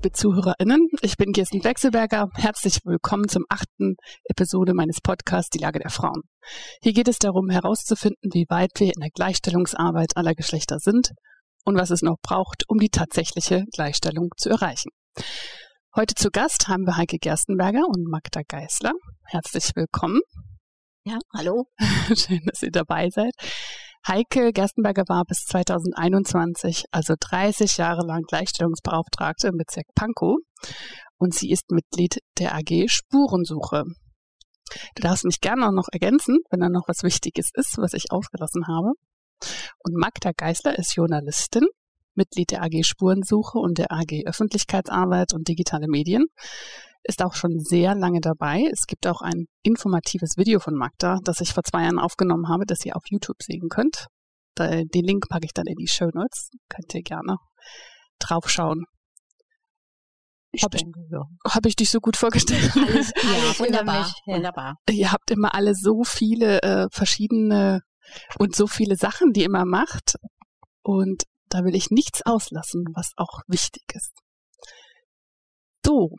[0.00, 2.30] liebe ZuhörerInnen, ich bin Kirsten Wechselberger.
[2.34, 6.22] Herzlich willkommen zum achten Episode meines Podcasts Die Lage der Frauen.
[6.80, 11.10] Hier geht es darum herauszufinden, wie weit wir in der Gleichstellungsarbeit aller Geschlechter sind
[11.66, 14.88] und was es noch braucht, um die tatsächliche Gleichstellung zu erreichen.
[15.94, 18.92] Heute zu Gast haben wir Heike Gerstenberger und Magda Geisler.
[19.26, 20.22] Herzlich willkommen.
[21.04, 21.66] Ja, hallo.
[22.16, 23.34] Schön, dass ihr dabei seid.
[24.06, 30.36] Heike Gerstenberger war bis 2021, also 30 Jahre lang Gleichstellungsbeauftragte im Bezirk Pankow
[31.18, 33.84] und sie ist Mitglied der AG Spurensuche.
[34.94, 38.10] Du darfst mich gerne auch noch ergänzen, wenn da noch was Wichtiges ist, was ich
[38.10, 38.92] ausgelassen habe.
[39.78, 41.66] Und Magda Geisler ist Journalistin,
[42.14, 46.26] Mitglied der AG Spurensuche und der AG Öffentlichkeitsarbeit und digitale Medien
[47.02, 48.68] ist auch schon sehr lange dabei.
[48.72, 52.66] Es gibt auch ein informatives Video von Magda, das ich vor zwei Jahren aufgenommen habe,
[52.66, 54.06] das ihr auf YouTube sehen könnt.
[54.58, 56.50] Den Link packe ich dann in die Show Notes.
[56.68, 57.36] Könnt ihr gerne
[58.18, 58.84] draufschauen.
[60.62, 61.22] Habe ich, ja.
[61.48, 62.72] hab ich dich so gut vorgestellt?
[62.74, 64.74] Ja, wunderbar, wunderbar.
[64.90, 67.82] Ihr habt immer alle so viele äh, verschiedene
[68.38, 70.16] und so viele Sachen, die ihr immer macht.
[70.82, 74.12] Und da will ich nichts auslassen, was auch wichtig ist.
[75.86, 76.16] So,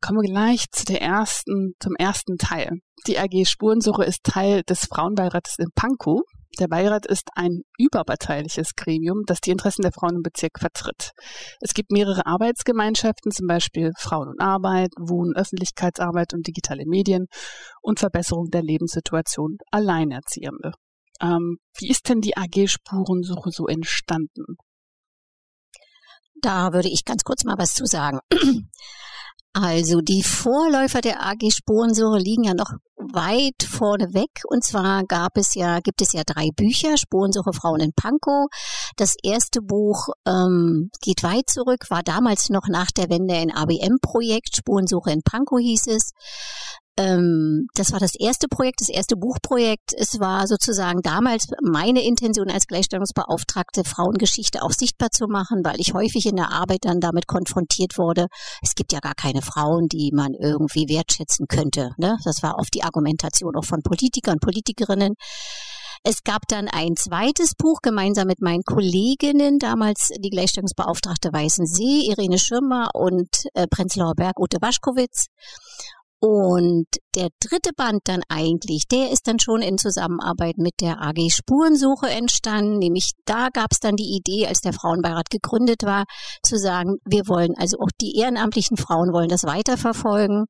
[0.00, 2.70] kommen wir gleich zu der ersten, zum ersten Teil.
[3.06, 6.20] Die AG Spurensuche ist Teil des Frauenbeirates in Pankow.
[6.58, 11.12] Der Beirat ist ein überparteiliches Gremium, das die Interessen der Frauen im Bezirk vertritt.
[11.60, 17.26] Es gibt mehrere Arbeitsgemeinschaften, zum Beispiel Frauen und Arbeit, Wohnen, Öffentlichkeitsarbeit und digitale Medien
[17.80, 20.72] und Verbesserung der Lebenssituation Alleinerziehende.
[21.22, 24.56] Ähm, wie ist denn die AG Spurensuche so entstanden?
[26.42, 28.18] Da würde ich ganz kurz mal was zu sagen.
[29.52, 34.30] Also die Vorläufer der AG Spurensuche liegen ja noch weit vorne weg.
[34.46, 38.46] Und zwar gab es ja, gibt es ja drei Bücher, Spurensuche Frauen in Pankow.
[38.96, 44.56] Das erste Buch ähm, geht weit zurück, war damals noch nach der Wende ein ABM-Projekt,
[44.56, 46.12] Spurensuche in Pankow hieß es
[46.96, 49.94] ähm, das war das erste Projekt, das erste Buchprojekt.
[49.96, 55.94] Es war sozusagen damals meine Intention als Gleichstellungsbeauftragte, Frauengeschichte auch sichtbar zu machen, weil ich
[55.94, 58.26] häufig in der Arbeit dann damit konfrontiert wurde.
[58.62, 61.90] Es gibt ja gar keine Frauen, die man irgendwie wertschätzen könnte.
[61.96, 62.18] Ne?
[62.24, 65.14] Das war oft die Argumentation auch von Politikern, Politikerinnen.
[66.02, 72.38] Es gab dann ein zweites Buch gemeinsam mit meinen Kolleginnen, damals die Gleichstellungsbeauftragte Weißensee, Irene
[72.38, 75.26] Schirmer und äh, Prenzlauer Berg, Ute Waschkowitz.
[76.22, 81.30] Und der dritte Band dann eigentlich, der ist dann schon in Zusammenarbeit mit der AG
[81.30, 82.78] Spurensuche entstanden.
[82.78, 86.04] Nämlich da gab es dann die Idee, als der Frauenbeirat gegründet war,
[86.42, 90.44] zu sagen, wir wollen, also auch die ehrenamtlichen Frauen wollen das weiterverfolgen.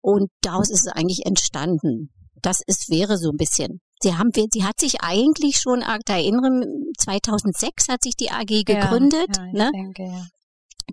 [0.00, 2.10] Und daraus ist es eigentlich entstanden.
[2.42, 3.80] Das ist, wäre so ein bisschen.
[4.02, 6.66] Sie haben, sie hat sich eigentlich schon, da erinnere,
[6.98, 9.36] 2006 hat sich die AG gegründet.
[9.36, 9.70] Ja, ja, ne?
[9.72, 10.26] Denke, ja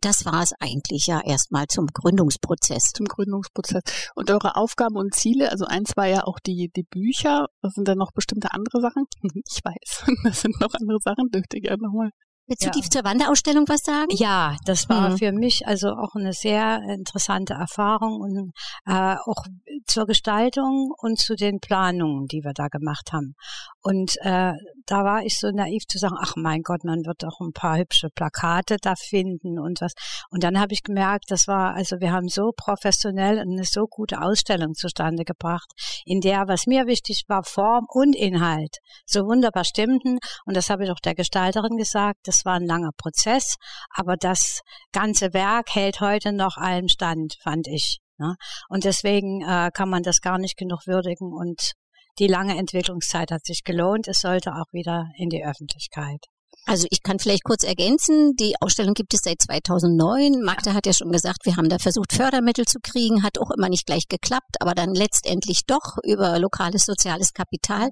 [0.01, 2.91] das war es eigentlich ja erstmal zum Gründungsprozess.
[2.93, 3.83] Zum Gründungsprozess.
[4.15, 7.47] Und eure Aufgaben und Ziele, also eins war ja auch die, die Bücher.
[7.61, 9.05] Was sind da noch bestimmte andere Sachen?
[9.45, 11.29] Ich weiß, das sind noch andere Sachen.
[11.29, 12.09] Dürft ihr gerne nochmal
[12.45, 12.89] Willst du ja.
[12.89, 14.09] zur Wanderausstellung was sagen?
[14.11, 15.17] Ja, das war mhm.
[15.17, 18.51] für mich also auch eine sehr interessante Erfahrung und
[18.85, 19.45] äh, auch
[19.87, 23.35] zur Gestaltung und zu den Planungen, die wir da gemacht haben.
[23.81, 24.53] Und äh,
[24.85, 27.77] da war ich so naiv zu sagen, ach mein Gott, man wird doch ein paar
[27.77, 29.93] hübsche Plakate da finden und was.
[30.29, 34.21] Und dann habe ich gemerkt, das war, also wir haben so professionell eine so gute
[34.21, 35.71] Ausstellung zustande gebracht,
[36.05, 40.17] in der, was mir wichtig war, Form und Inhalt so wunderbar stimmten.
[40.45, 43.57] Und das habe ich auch der Gestalterin gesagt, das war ein langer Prozess,
[43.89, 44.61] aber das
[44.91, 47.99] ganze Werk hält heute noch allem stand, fand ich.
[48.17, 48.35] Ne?
[48.69, 51.73] Und deswegen äh, kann man das gar nicht genug würdigen und
[52.19, 54.07] die lange Entwicklungszeit hat sich gelohnt.
[54.07, 56.25] Es sollte auch wieder in die Öffentlichkeit.
[56.65, 60.41] Also ich kann vielleicht kurz ergänzen, die Ausstellung gibt es seit 2009.
[60.43, 63.67] Magda hat ja schon gesagt, wir haben da versucht, Fördermittel zu kriegen, hat auch immer
[63.67, 67.89] nicht gleich geklappt, aber dann letztendlich doch über lokales soziales Kapital.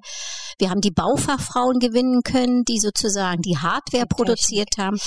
[0.58, 4.98] Wir haben die Baufachfrauen gewinnen können, die sozusagen die Hardware die produziert haben.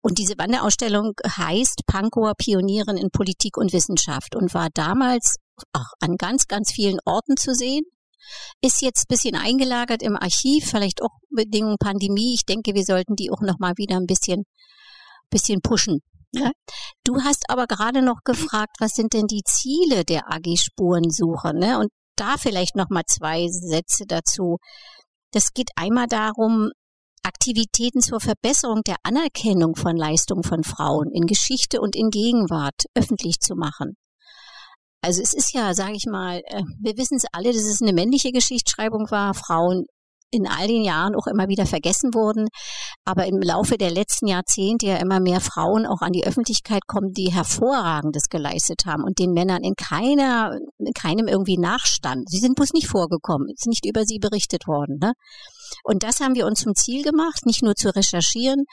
[0.00, 5.36] Und diese Wanderausstellung heißt Pankower Pionierin in Politik und Wissenschaft und war damals
[5.72, 7.84] auch an ganz, ganz vielen Orten zu sehen.
[8.60, 12.34] Ist jetzt bisschen eingelagert im Archiv, vielleicht auch Bedingungen Pandemie.
[12.34, 14.44] Ich denke, wir sollten die auch nochmal wieder ein bisschen,
[15.30, 16.00] bisschen pushen.
[16.34, 16.52] Ne?
[17.04, 21.54] Du hast aber gerade noch gefragt, was sind denn die Ziele der AG Spurensuche?
[21.54, 21.78] Ne?
[21.78, 24.58] Und da vielleicht nochmal zwei Sätze dazu.
[25.32, 26.70] Das geht einmal darum,
[27.24, 33.38] Aktivitäten zur Verbesserung der Anerkennung von Leistungen von Frauen in Geschichte und in Gegenwart öffentlich
[33.38, 33.96] zu machen.
[35.02, 37.92] Also es ist ja, sage ich mal, äh, wir wissen es alle, dass es eine
[37.92, 39.34] männliche Geschichtsschreibung war.
[39.34, 39.86] Frauen
[40.32, 42.48] in all den Jahren auch immer wieder vergessen wurden.
[43.04, 47.12] Aber im Laufe der letzten Jahrzehnte ja immer mehr Frauen auch an die Öffentlichkeit kommen,
[47.12, 52.30] die hervorragendes geleistet haben und den Männern in keiner, in keinem irgendwie nachstand.
[52.30, 54.98] Sie sind bloß nicht vorgekommen, ist nicht über sie berichtet worden.
[55.00, 55.12] Ne?
[55.84, 58.64] Und das haben wir uns zum Ziel gemacht, nicht nur zu recherchieren,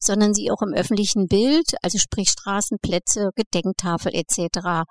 [0.00, 4.84] sondern sie auch im öffentlichen Bild, also sprich Straßenplätze, Gedenktafel etc.,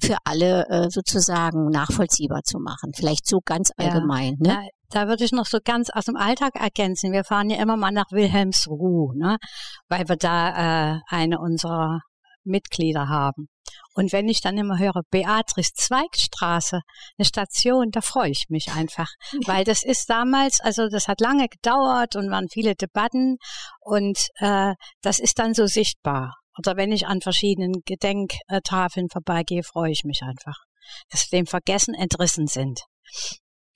[0.00, 2.92] für alle äh, sozusagen nachvollziehbar zu machen.
[2.94, 4.36] Vielleicht so ganz allgemein.
[4.40, 4.68] Ja, ne?
[4.90, 7.12] Da, da würde ich noch so ganz aus dem Alltag ergänzen.
[7.12, 9.36] Wir fahren ja immer mal nach Wilhelmsruh, ne?
[9.88, 12.00] weil wir da äh, eine unserer
[12.44, 13.48] Mitglieder haben.
[13.94, 16.80] Und wenn ich dann immer höre, Beatrice Zweigstraße,
[17.18, 19.08] eine Station, da freue ich mich einfach.
[19.46, 23.36] Weil das ist damals, also das hat lange gedauert und waren viele Debatten
[23.80, 26.34] und äh, das ist dann so sichtbar.
[26.60, 30.58] Oder wenn ich an verschiedenen Gedenktafeln vorbeigehe, freue ich mich einfach,
[31.10, 32.80] dass wir dem Vergessen entrissen sind.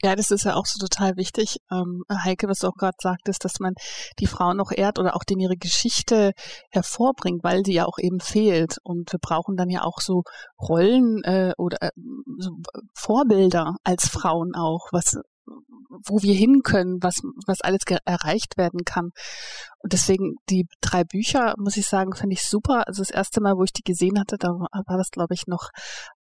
[0.02, 3.42] Ja, das ist ja auch so total wichtig, ähm, Heike, was du auch gerade sagtest,
[3.42, 3.72] dass man
[4.18, 6.32] die Frauen noch ehrt oder auch den ihre Geschichte
[6.70, 8.76] hervorbringt, weil sie ja auch eben fehlt.
[8.82, 10.22] Und wir brauchen dann ja auch so
[10.60, 11.90] Rollen äh, oder äh,
[12.38, 12.50] so
[12.92, 19.10] Vorbilder als Frauen auch, was wo wir hin können, was, was alles erreicht werden kann.
[19.78, 22.86] Und deswegen die drei Bücher, muss ich sagen, finde ich super.
[22.86, 25.70] Also das erste Mal, wo ich die gesehen hatte, da war, das, glaube ich, noch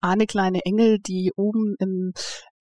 [0.01, 2.13] Arne Kleine Engel, die oben im,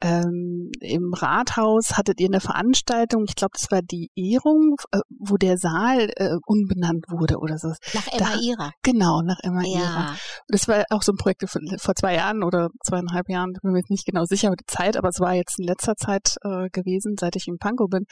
[0.02, 5.38] ähm, im Rathaus hattet ihr eine Veranstaltung, ich glaube, das war die Ehrung, äh, wo
[5.38, 7.70] der Saal äh, unbenannt wurde oder so.
[7.94, 8.72] Nach Emma da, Ira.
[8.82, 9.80] Genau, nach Emma ja.
[9.80, 10.16] Ira.
[10.48, 13.80] Das war auch so ein Projekt vor, vor zwei Jahren oder zweieinhalb Jahren, bin mir
[13.80, 16.70] jetzt nicht genau sicher über die Zeit, aber es war jetzt in letzter Zeit äh,
[16.72, 18.06] gewesen, seit ich in Pankow bin.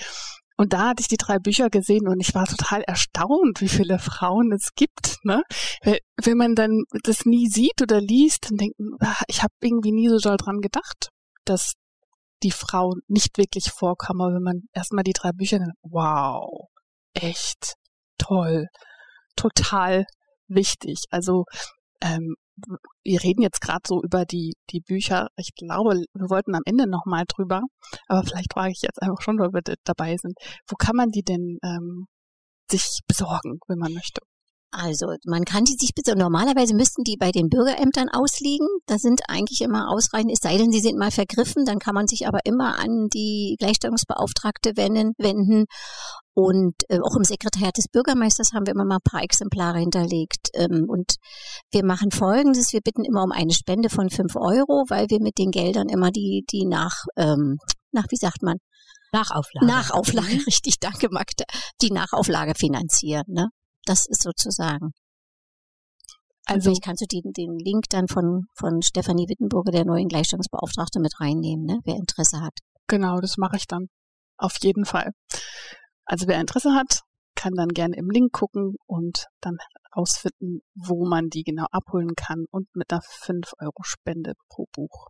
[0.57, 4.00] Und da hatte ich die drei Bücher gesehen und ich war total erstaunt, wie viele
[4.00, 5.19] Frauen es gibt.
[5.24, 5.44] Ne?
[5.83, 9.92] Wenn man dann das nie sieht oder liest, dann denkt man, ah, ich habe irgendwie
[9.92, 11.12] nie so doll dran gedacht,
[11.49, 11.73] dass
[12.44, 13.71] die Frauen nicht wirklich.
[13.81, 16.67] Aber wenn man erstmal die drei Bücher denkt, wow,
[17.13, 17.75] echt
[18.17, 18.67] toll,
[19.35, 20.05] total
[20.47, 21.03] wichtig.
[21.09, 21.45] Also
[22.01, 22.35] ähm,
[23.03, 25.27] wir reden jetzt gerade so über die, die Bücher.
[25.38, 27.61] Ich glaube, wir wollten am Ende nochmal drüber,
[28.07, 30.33] aber vielleicht frage ich jetzt einfach schon, weil wir dabei sind.
[30.67, 32.07] Wo kann man die denn ähm,
[32.69, 34.21] sich besorgen, wenn man möchte?
[34.79, 38.68] Also man kann die sich bitte, normalerweise müssten die bei den Bürgerämtern ausliegen.
[38.85, 42.06] Da sind eigentlich immer ausreichend, es sei denn, sie sind mal vergriffen, dann kann man
[42.06, 45.13] sich aber immer an die Gleichstellungsbeauftragte wenden.
[45.18, 45.65] wenden.
[46.35, 50.50] Und äh, auch im Sekretariat des Bürgermeisters haben wir immer mal ein paar Exemplare hinterlegt.
[50.53, 51.15] Ähm, und
[51.71, 55.39] wir machen Folgendes, wir bitten immer um eine Spende von fünf Euro, weil wir mit
[55.39, 57.57] den Geldern immer die, die nach, ähm,
[57.91, 58.57] nach, wie sagt man,
[59.12, 59.65] Nachauflage.
[59.65, 61.45] Nachauflage, richtig, danke Magda.
[61.81, 63.25] Die Nachauflage finanzieren.
[63.27, 63.47] Ne?
[63.88, 64.92] Das ist sozusagen.
[66.45, 71.00] Also ich kannst du den, den Link dann von, von Stefanie Wittenburger, der neuen Gleichstellungsbeauftragte,
[71.00, 71.80] mit reinnehmen, ne?
[71.86, 72.54] wer Interesse hat.
[72.88, 73.88] Genau, das mache ich dann.
[74.38, 75.12] Auf jeden Fall.
[76.06, 77.01] Also wer Interesse hat,
[77.36, 79.57] kann dann gerne im Link gucken und dann
[79.95, 85.07] rausfinden, wo man die genau abholen kann und mit einer 5-Euro-Spende pro Buch.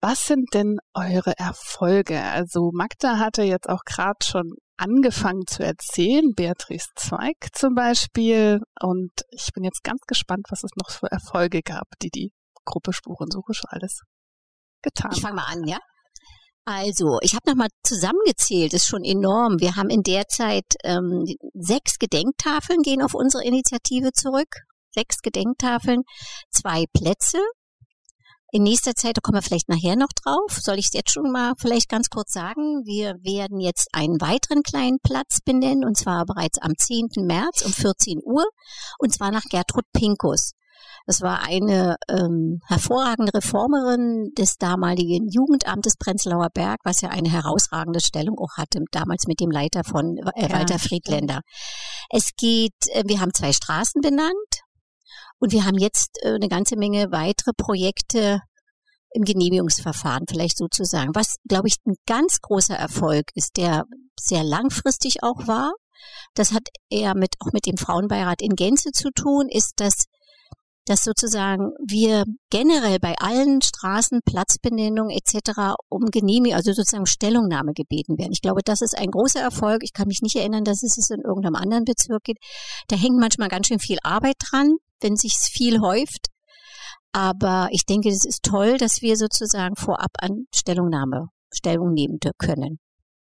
[0.00, 2.20] Was sind denn eure Erfolge?
[2.20, 8.60] Also Magda hatte jetzt auch gerade schon angefangen zu erzählen, Beatrice Zweig zum Beispiel.
[8.80, 12.32] Und ich bin jetzt ganz gespannt, was es noch für Erfolge gab, die die
[12.64, 14.00] Gruppe Spurensuche schon alles
[14.82, 15.16] getan hat.
[15.16, 15.78] Ich fange mal an, ja?
[16.66, 19.60] Also, ich habe nochmal zusammengezählt, ist schon enorm.
[19.60, 24.48] Wir haben in der Zeit ähm, sechs Gedenktafeln gehen auf unsere Initiative zurück.
[24.90, 26.02] Sechs Gedenktafeln,
[26.50, 27.38] zwei Plätze
[28.54, 31.32] in nächster Zeit, da kommen wir vielleicht nachher noch drauf, soll ich es jetzt schon
[31.32, 36.24] mal vielleicht ganz kurz sagen, wir werden jetzt einen weiteren kleinen Platz benennen, und zwar
[36.24, 37.08] bereits am 10.
[37.26, 38.44] März um 14 Uhr,
[39.00, 40.52] und zwar nach Gertrud Pinkus.
[41.06, 48.00] Das war eine ähm, hervorragende Reformerin des damaligen Jugendamtes Prenzlauer Berg, was ja eine herausragende
[48.00, 51.40] Stellung auch hatte, damals mit dem Leiter von äh, Walter ja, Friedländer.
[52.08, 54.53] Es geht, äh, wir haben zwei Straßen benannt,
[55.40, 58.40] und wir haben jetzt äh, eine ganze Menge weitere Projekte
[59.12, 61.14] im Genehmigungsverfahren, vielleicht sozusagen.
[61.14, 63.84] Was, glaube ich, ein ganz großer Erfolg ist, der
[64.18, 65.72] sehr langfristig auch war.
[66.34, 70.06] Das hat eher mit, auch mit dem Frauenbeirat in Gänze zu tun, ist, dass
[70.86, 75.74] dass sozusagen wir generell bei allen Straßen, Platzbenennungen etc.
[75.88, 78.32] um Genehmigung, also sozusagen Stellungnahme gebeten werden.
[78.32, 79.82] Ich glaube, das ist ein großer Erfolg.
[79.82, 82.38] Ich kann mich nicht erinnern, dass es in irgendeinem anderen Bezirk geht.
[82.88, 86.28] Da hängt manchmal ganz schön viel Arbeit dran, wenn sich viel häuft.
[87.12, 92.78] Aber ich denke, es ist toll, dass wir sozusagen vorab an Stellungnahme Stellung nehmen können.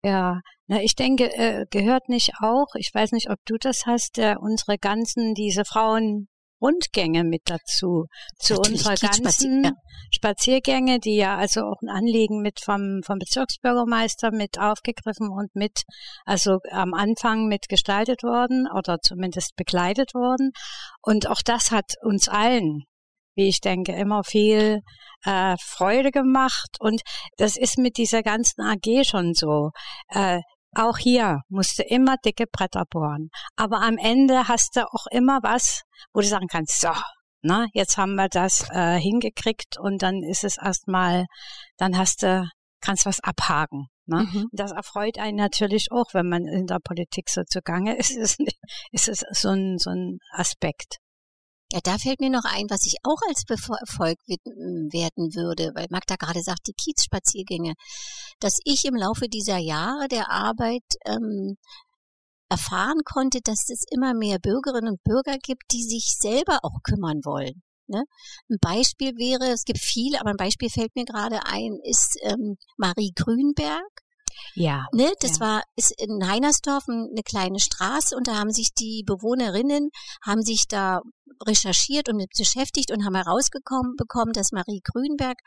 [0.03, 4.19] Ja, na, ich denke, äh, gehört nicht auch, ich weiß nicht, ob du das hast,
[4.19, 6.29] äh, unsere ganzen, diese Frauen,
[6.61, 8.07] Rundgänge mit dazu
[8.39, 9.73] zu Natürlich, unserer ganzen Kiezspazier- ja.
[10.13, 15.83] Spaziergänge, die ja also auch ein Anliegen mit vom, vom Bezirksbürgermeister mit aufgegriffen und mit,
[16.25, 20.51] also am Anfang mit gestaltet worden oder zumindest begleitet worden.
[21.03, 22.85] Und auch das hat uns allen,
[23.37, 24.81] wie ich denke, immer viel
[25.25, 26.77] äh, Freude gemacht.
[26.81, 27.03] Und
[27.37, 29.71] das ist mit dieser ganzen AG schon so.
[30.09, 30.41] Äh,
[30.75, 33.31] auch hier musst du immer dicke Bretter bohren.
[33.57, 36.91] Aber am Ende hast du auch immer was, wo du sagen kannst, so,
[37.43, 41.27] na, jetzt haben wir das äh, hingekriegt und dann ist es erstmal,
[41.77, 42.45] dann hast du,
[42.81, 43.89] kannst was abhaken.
[44.07, 44.27] Ne?
[44.31, 44.49] Mhm.
[44.53, 48.41] Das erfreut einen natürlich auch, wenn man in der Politik so zugange ist, ist,
[48.93, 50.99] ist es so ein, so ein Aspekt.
[51.73, 56.17] Ja, da fällt mir noch ein, was ich auch als Erfolg werten würde, weil Magda
[56.17, 57.75] gerade sagt, die Kiezspaziergänge,
[58.41, 61.57] dass ich im Laufe dieser Jahre der Arbeit ähm,
[62.49, 67.21] erfahren konnte, dass es immer mehr Bürgerinnen und Bürger gibt, die sich selber auch kümmern
[67.25, 67.63] wollen.
[67.87, 68.05] Ne?
[68.49, 72.57] Ein Beispiel wäre, es gibt viele, aber ein Beispiel fällt mir gerade ein, ist ähm,
[72.77, 73.87] Marie Grünberg.
[74.55, 74.87] Ja.
[74.93, 75.41] Ne, das Ja.
[75.41, 79.91] war ist in Heinersdorf ein- eine kleine Straße und da haben sich die Bewohnerinnen
[80.25, 81.01] haben sich da
[81.47, 85.39] recherchiert und mit beschäftigt und haben herausgekommen bekommen, dass Marie Grünberg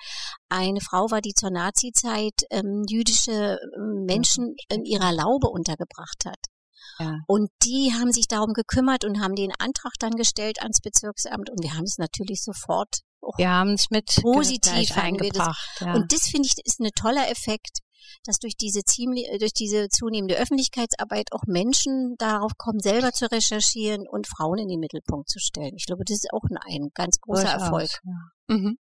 [0.50, 6.40] eine Frau war, die zur Nazizeit ähm, jüdische ähm, Menschen in ihrer Laube untergebracht hat.
[7.00, 7.18] Ja.
[7.28, 11.64] Und die haben sich darum gekümmert und haben den Antrag dann gestellt ans Bezirksamt und
[11.64, 13.00] wir haben es natürlich sofort
[13.38, 15.78] Wir haben es mit Positiv eingebracht.
[15.80, 15.94] Ja.
[15.94, 17.80] und das finde ich ist ein toller Effekt,
[18.26, 23.30] dass durch diese ziemlich, äh, durch diese zunehmende Öffentlichkeitsarbeit auch Menschen darauf kommen, selber zu
[23.32, 25.74] recherchieren und Frauen in den Mittelpunkt zu stellen.
[25.76, 27.90] Ich glaube, das ist auch ein, ein ganz großer Durchaus, Erfolg.
[28.04, 28.56] Ja.
[28.56, 28.78] Mhm.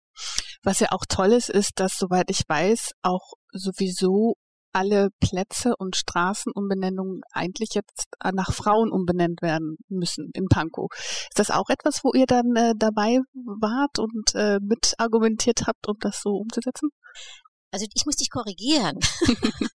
[0.63, 4.35] Was ja auch toll ist, ist, dass, soweit ich weiß, auch sowieso
[4.73, 10.89] alle Plätze und Straßenumbenennungen eigentlich jetzt äh, nach Frauen umbenannt werden müssen in Pankow.
[10.93, 15.87] Ist das auch etwas, wo ihr dann äh, dabei wart und äh, mit argumentiert habt,
[15.87, 16.89] um das so umzusetzen?
[17.71, 18.99] Also ich muss dich korrigieren.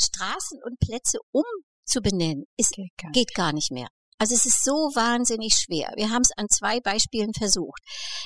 [0.00, 3.14] Straßen und Plätze umzubenennen ist Geht gar nicht.
[3.14, 3.88] geht gar nicht mehr.
[4.20, 5.90] Also es ist so wahnsinnig schwer.
[5.96, 7.80] Wir haben es an zwei Beispielen versucht.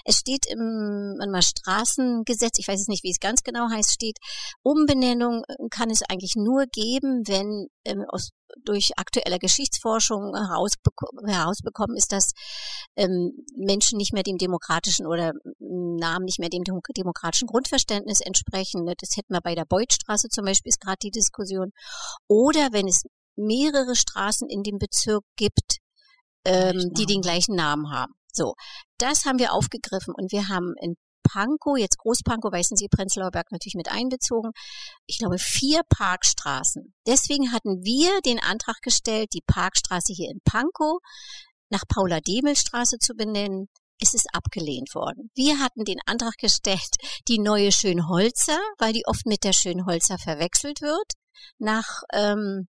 [0.04, 4.18] Es steht im, im Straßengesetz, ich weiß es nicht, wie es ganz genau heißt, steht,
[4.64, 8.30] Umbenennung äh, kann es eigentlich nur geben, wenn ähm, aus,
[8.64, 12.32] durch aktuelle Geschichtsforschung herausbeko- herausbekommen ist, dass
[12.96, 15.28] ähm, Menschen nicht mehr dem demokratischen oder
[15.60, 18.82] ähm, Namen nicht mehr dem dem- demokratischen Grundverständnis entsprechen.
[18.82, 18.94] Ne?
[18.98, 21.70] Das hätten wir bei der Beutstraße zum Beispiel, ist gerade die Diskussion.
[22.28, 23.04] Oder wenn es
[23.36, 25.78] mehrere Straßen in dem Bezirk gibt,
[26.44, 28.14] ähm, die den gleichen Namen haben.
[28.32, 28.54] So,
[28.98, 33.74] das haben wir aufgegriffen und wir haben in Pankow, jetzt Großpankow, Weißensee, Prenzlauer Berg natürlich
[33.74, 34.52] mit einbezogen,
[35.06, 36.94] ich glaube vier Parkstraßen.
[37.06, 41.00] Deswegen hatten wir den Antrag gestellt, die Parkstraße hier in Pankow
[41.70, 43.68] nach Paula-Demel-Straße zu benennen.
[44.00, 45.30] Es ist abgelehnt worden.
[45.34, 46.96] Wir hatten den Antrag gestellt,
[47.28, 51.12] die neue Schönholzer, weil die oft mit der Schönholzer verwechselt wird,
[51.58, 52.68] nach ähm,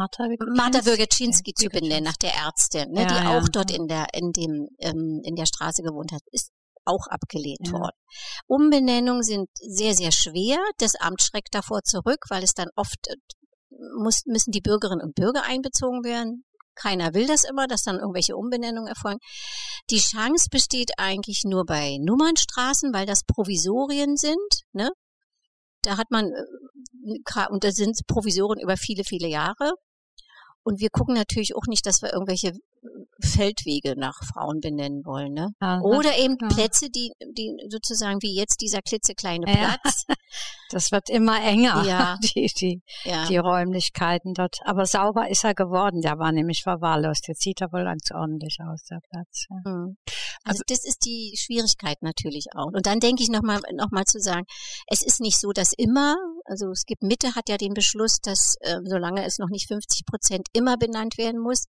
[0.00, 0.24] Martha
[0.56, 3.38] Martha Wirgaczynski zu benennen, nach der Ärztin, ne, Ja, die ja.
[3.38, 6.50] auch dort in der, in dem, ähm, in der Straße gewohnt hat, ist
[6.84, 7.72] auch abgelehnt Ja.
[7.72, 7.96] worden.
[8.46, 10.58] Umbenennungen sind sehr, sehr schwer.
[10.78, 13.16] Das Amt schreckt davor zurück, weil es dann oft äh,
[14.02, 16.44] muss, müssen die Bürgerinnen und Bürger einbezogen werden.
[16.74, 19.20] Keiner will das immer, dass dann irgendwelche Umbenennungen erfolgen.
[19.90, 24.50] Die Chance besteht eigentlich nur bei Nummernstraßen, weil das Provisorien sind.
[24.72, 24.90] Ne?
[25.82, 29.72] Da hat man, äh, und da sind Provisorien über viele, viele Jahre.
[30.62, 32.52] Und wir gucken natürlich auch nicht, dass wir irgendwelche
[33.22, 35.34] Feldwege nach Frauen benennen wollen.
[35.34, 35.48] Ne?
[35.60, 36.48] Ja, Oder eben ja.
[36.48, 39.76] Plätze, die, die sozusagen wie jetzt dieser klitzekleine Ja.
[39.82, 40.04] Platz.
[40.72, 42.16] Das wird immer enger, Ja.
[42.22, 43.26] die, die, Ja.
[43.26, 44.58] die Räumlichkeiten dort.
[44.64, 46.00] Aber sauber ist er geworden.
[46.00, 47.26] Der war nämlich verwahrlost.
[47.26, 49.46] Jetzt sieht er wohl ganz ordentlich aus, der Platz.
[49.50, 49.56] Ja.
[49.72, 49.96] Mhm.
[50.44, 52.66] Also das ist die Schwierigkeit natürlich auch.
[52.72, 54.46] Und dann denke ich nochmal noch mal zu sagen,
[54.86, 58.54] es ist nicht so, dass immer, also es gibt Mitte hat ja den Beschluss, dass
[58.60, 61.64] äh, solange es noch nicht 50 Prozent immer benannt werden muss,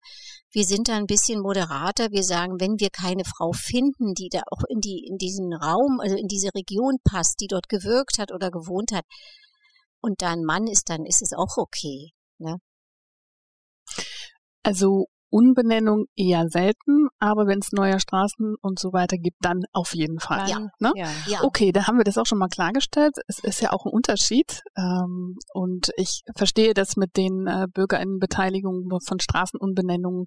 [0.52, 2.10] wir sind da ein bisschen moderater.
[2.10, 6.00] Wir sagen, wenn wir keine Frau finden, die da auch in die in diesen Raum,
[6.00, 9.04] also in diese Region passt, die dort gewirkt hat oder gewohnt hat,
[10.00, 12.10] und da ein Mann ist, dann ist es auch okay.
[14.62, 19.94] Also Unbenennung eher selten, aber wenn es neue Straßen und so weiter gibt, dann auf
[19.94, 20.46] jeden Fall.
[20.46, 20.92] Dann, Ne?
[20.94, 21.08] ja.
[21.26, 21.42] Ja.
[21.42, 23.14] Okay, da haben wir das auch schon mal klargestellt.
[23.26, 24.62] Es ist ja auch ein Unterschied.
[24.76, 30.26] Ähm, und ich verstehe das mit den äh, BürgerInnenbeteiligungen von Straßenunbenennungen.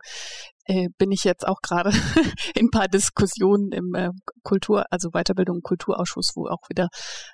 [0.65, 1.91] Äh, bin ich jetzt auch gerade
[2.55, 4.09] in ein paar Diskussionen im äh,
[4.43, 6.87] Kultur, also Weiterbildung und Kulturausschuss, wo auch wieder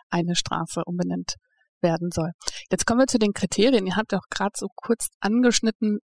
[0.10, 1.36] eine Straße umbenannt
[1.82, 2.32] werden soll.
[2.70, 3.88] Jetzt kommen wir zu den Kriterien.
[3.88, 6.00] Ihr habt auch gerade so kurz angeschnitten,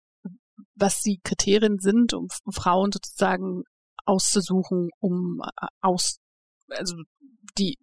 [0.77, 3.63] was die Kriterien sind, um Frauen sozusagen
[4.05, 6.17] auszusuchen, um äh, aus,
[6.69, 6.95] also
[7.57, 7.77] die,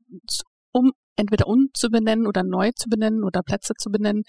[0.73, 4.23] um entweder umzubenennen oder neu zu benennen oder Plätze zu benennen.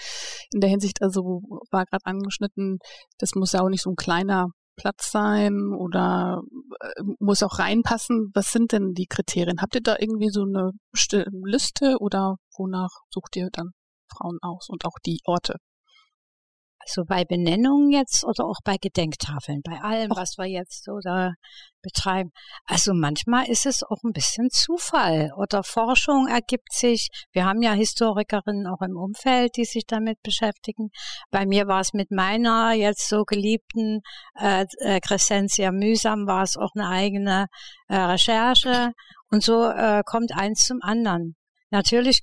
[0.53, 1.41] In der Hinsicht, also
[1.71, 2.79] war gerade angeschnitten,
[3.17, 6.41] das muss ja auch nicht so ein kleiner Platz sein oder
[6.81, 8.31] äh, muss auch reinpassen.
[8.33, 9.61] Was sind denn die Kriterien?
[9.61, 10.71] Habt ihr da irgendwie so eine
[11.43, 13.71] Liste oder wonach sucht ihr dann
[14.11, 15.55] Frauen aus und auch die Orte?
[16.87, 21.33] Also bei Benennungen jetzt oder auch bei Gedenktafeln, bei allem, was wir jetzt oder
[21.81, 22.31] betreiben.
[22.65, 27.09] Also manchmal ist es auch ein bisschen Zufall oder Forschung ergibt sich.
[27.31, 30.89] Wir haben ja Historikerinnen auch im Umfeld, die sich damit beschäftigen.
[31.31, 34.01] Bei mir war es mit meiner jetzt so geliebten
[34.39, 37.47] äh, äh, Crescentia Mühsam war es auch eine eigene
[37.87, 38.91] äh, Recherche
[39.31, 41.35] und so äh, kommt eins zum anderen.
[41.71, 42.21] Natürlich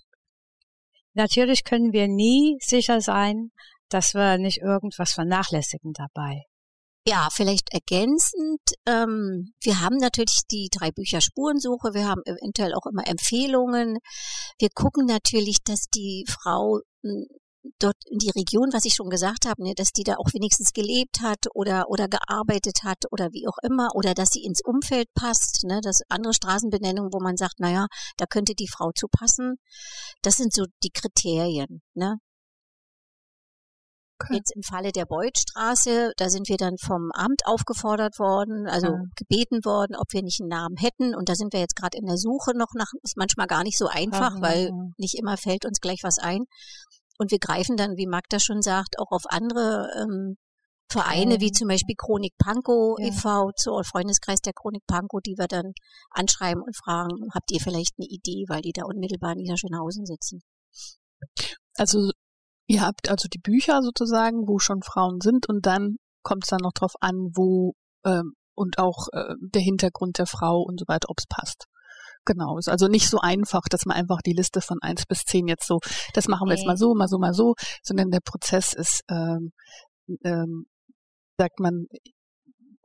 [1.15, 3.51] Natürlich können wir nie sicher sein,
[3.93, 6.43] dass wir nicht irgendwas vernachlässigen dabei.
[7.05, 8.61] Ja, vielleicht ergänzend.
[8.87, 11.95] Ähm, wir haben natürlich die drei Bücher Spurensuche.
[11.95, 13.99] Wir haben eventuell auch immer Empfehlungen.
[14.61, 17.27] Wir gucken natürlich, dass die Frau hm,
[17.81, 20.73] dort in die Region, was ich schon gesagt habe, ne, dass die da auch wenigstens
[20.73, 25.09] gelebt hat oder oder gearbeitet hat oder wie auch immer oder dass sie ins Umfeld
[25.15, 29.57] passt, ne, dass andere Straßenbenennungen, wo man sagt, naja, da könnte die Frau zu passen.
[30.23, 32.19] Das sind so die Kriterien, ne?
[34.23, 34.37] Okay.
[34.37, 39.03] Jetzt im Falle der Beutstraße, da sind wir dann vom Amt aufgefordert worden, also ja.
[39.17, 41.15] gebeten worden, ob wir nicht einen Namen hätten.
[41.15, 43.79] Und da sind wir jetzt gerade in der Suche noch nach, ist manchmal gar nicht
[43.79, 44.73] so einfach, ja, weil ja.
[44.97, 46.45] nicht immer fällt uns gleich was ein.
[47.19, 50.37] Und wir greifen dann, wie Magda schon sagt, auch auf andere ähm,
[50.91, 55.73] Vereine, wie zum Beispiel Chronik Pankow e.V., zur Freundeskreis der Chronik Pankow, die wir dann
[56.11, 60.43] anschreiben und fragen, habt ihr vielleicht eine Idee, weil die da unmittelbar in Niederschönhausen sitzen.
[61.77, 62.11] Also
[62.73, 66.63] Ihr habt also die Bücher sozusagen, wo schon Frauen sind und dann kommt es dann
[66.63, 71.11] noch drauf an, wo ähm, und auch äh, der Hintergrund der Frau und so weiter,
[71.11, 71.67] ob es passt.
[72.25, 75.49] Genau, ist also nicht so einfach, dass man einfach die Liste von eins bis zehn
[75.49, 75.81] jetzt so,
[76.15, 79.53] das machen wir jetzt mal so, mal so, mal so, sondern der Prozess ist, ähm,
[80.25, 80.65] ähm,
[81.37, 81.89] sagt man,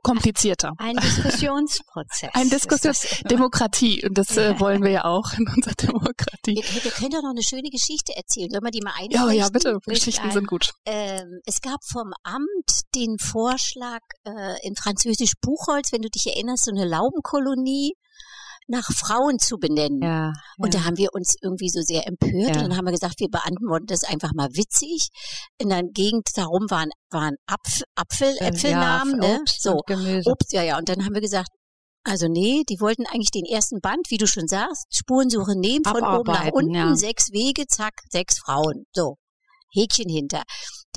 [0.08, 0.74] komplizierter.
[0.78, 2.30] Ein Diskussionsprozess.
[2.34, 6.56] Ein Diskussions Demokratie und das äh, wollen wir ja auch in unserer Demokratie.
[6.56, 8.50] Wir, wir können doch noch eine schöne Geschichte erzählen.
[8.50, 9.28] Sollen wir die mal einflechten?
[9.28, 9.80] Ja, ja, bitte.
[9.86, 10.72] Geschichten sind gut.
[10.86, 16.66] Ähm, es gab vom Amt den Vorschlag äh, in Französisch Buchholz, wenn du dich erinnerst,
[16.66, 17.94] so eine Laubenkolonie
[18.68, 20.02] nach Frauen zu benennen.
[20.02, 20.80] Ja, und ja.
[20.80, 22.48] da haben wir uns irgendwie so sehr empört ja.
[22.48, 25.10] und dann haben wir gesagt, wir beantworten das einfach mal witzig.
[25.58, 29.40] In der Gegend darum waren, waren Apf Apfel, Äpfelnamen, ne?
[29.42, 29.82] Obst so.
[29.88, 30.30] Gemüse.
[30.30, 30.78] Obst, ja, ja.
[30.78, 31.50] Und dann haben wir gesagt,
[32.04, 36.04] also nee, die wollten eigentlich den ersten Band, wie du schon sagst, Spurensuche nehmen, von
[36.04, 38.86] oben nach unten, sechs Wege, zack, sechs Frauen.
[38.94, 39.18] So.
[39.74, 40.44] Häkchen hinter.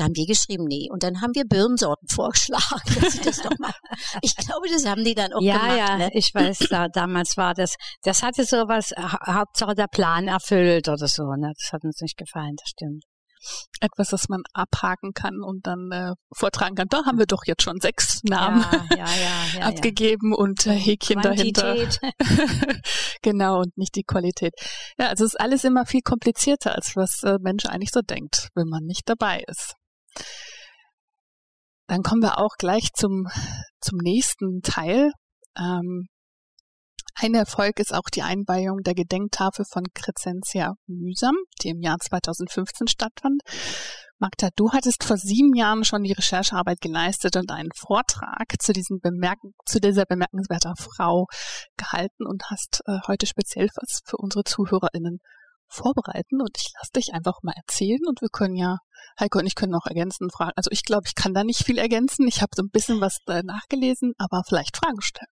[0.01, 0.89] Da haben wir geschrieben, nee.
[0.91, 2.81] Und dann haben wir Birnensorten vorgeschlagen.
[3.23, 3.75] Das doch mal.
[4.23, 5.77] Ich glaube, das haben die dann auch ja, gemacht.
[5.77, 6.11] Ja, ne?
[6.15, 11.25] ich weiß, da, damals war das, das hatte sowas, Hauptsache der Plan erfüllt oder so.
[11.35, 11.53] Ne?
[11.55, 13.05] Das hat uns nicht gefallen, das stimmt
[13.81, 16.89] etwas, das man abhaken kann und dann äh, vortragen kann.
[16.91, 21.23] Da haben wir doch jetzt schon sechs Namen ja, ja, ja, abgegeben und äh, Häkchen
[21.23, 21.57] Quantität.
[21.57, 22.13] dahinter.
[23.23, 24.53] genau, und nicht die Qualität.
[24.99, 28.51] Ja, also es ist alles immer viel komplizierter, als was äh, Mensch eigentlich so denkt,
[28.55, 29.77] wenn man nicht dabei ist.
[31.87, 33.27] Dann kommen wir auch gleich zum,
[33.81, 35.11] zum nächsten Teil.
[35.59, 36.07] Ähm,
[37.17, 42.87] ein Erfolg ist auch die Einweihung der Gedenktafel von Crescentia Mühsam, die im Jahr 2015
[42.87, 43.43] stattfand.
[44.19, 49.01] Magda, du hattest vor sieben Jahren schon die Recherchearbeit geleistet und einen Vortrag zu, diesem
[49.01, 51.27] Bemerken, zu dieser bemerkenswerten Frau
[51.77, 55.19] gehalten und hast äh, heute speziell was für unsere ZuhörerInnen
[55.71, 58.79] vorbereiten und ich lasse dich einfach mal erzählen und wir können ja,
[59.19, 60.53] Heiko und ich können auch ergänzen, fragen.
[60.57, 62.27] Also ich glaube, ich kann da nicht viel ergänzen.
[62.29, 65.29] Ich habe so ein bisschen was nachgelesen, aber vielleicht Fragen stellen.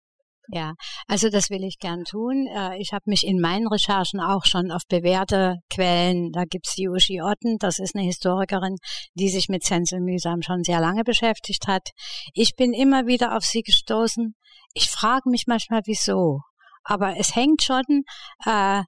[0.50, 0.74] Ja,
[1.08, 2.48] also das will ich gern tun.
[2.56, 6.88] Äh, ich habe mich in meinen Recherchen auch schon auf bewährte Quellen, da gibt's die
[6.88, 8.76] Uschi Otten, das ist eine Historikerin,
[9.16, 11.90] die sich mit Zenzel Mühsam schon sehr lange beschäftigt hat.
[12.34, 14.36] Ich bin immer wieder auf sie gestoßen.
[14.74, 16.42] Ich frage mich manchmal, wieso.
[16.84, 18.04] Aber es hängt schon
[18.46, 18.84] äh,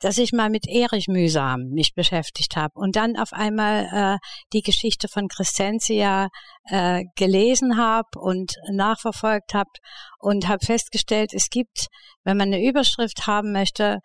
[0.00, 4.18] dass ich mal mit Erich Mühsam mich beschäftigt habe und dann auf einmal äh,
[4.52, 6.28] die Geschichte von Crescentia
[6.64, 9.70] äh, gelesen habe und nachverfolgt habe
[10.18, 11.86] und habe festgestellt, es gibt,
[12.24, 14.00] wenn man eine Überschrift haben möchte,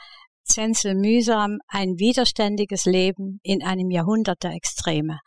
[0.45, 5.19] Zenzel Mühsam, ein widerständiges Leben in einem Jahrhundert der Extreme.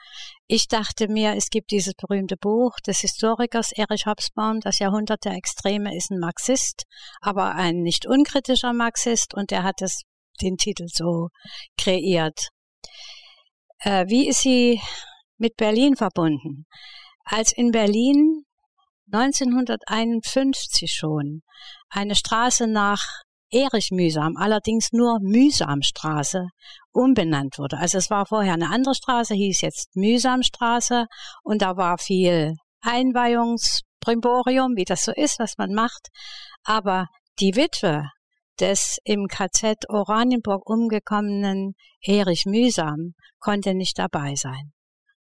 [0.47, 5.33] Ich dachte mir, es gibt dieses berühmte Buch des Historikers Erich Hobsbawm, Das Jahrhundert der
[5.33, 6.83] Extreme ist ein Marxist,
[7.23, 10.03] aber ein nicht unkritischer Marxist und er hat es
[10.37, 11.29] den Titel so
[11.79, 12.49] kreiert.
[13.81, 14.81] Äh, wie ist sie
[15.39, 16.67] mit Berlin verbunden?
[17.25, 18.45] Als in Berlin
[19.13, 21.43] 1951 schon
[21.89, 23.03] eine Straße nach
[23.51, 26.49] Erich Mühsam, allerdings nur Mühsamstraße,
[26.93, 27.79] umbenannt wurde.
[27.79, 31.07] Also es war vorher eine andere Straße, hieß jetzt Mühsamstraße
[31.45, 36.09] und da war viel Einweihungsprimborium, wie das so ist, was man macht.
[36.65, 37.07] Aber
[37.39, 38.11] die Witwe
[38.61, 44.73] des im KZ Oranienburg umgekommenen Erich Mühsam konnte nicht dabei sein.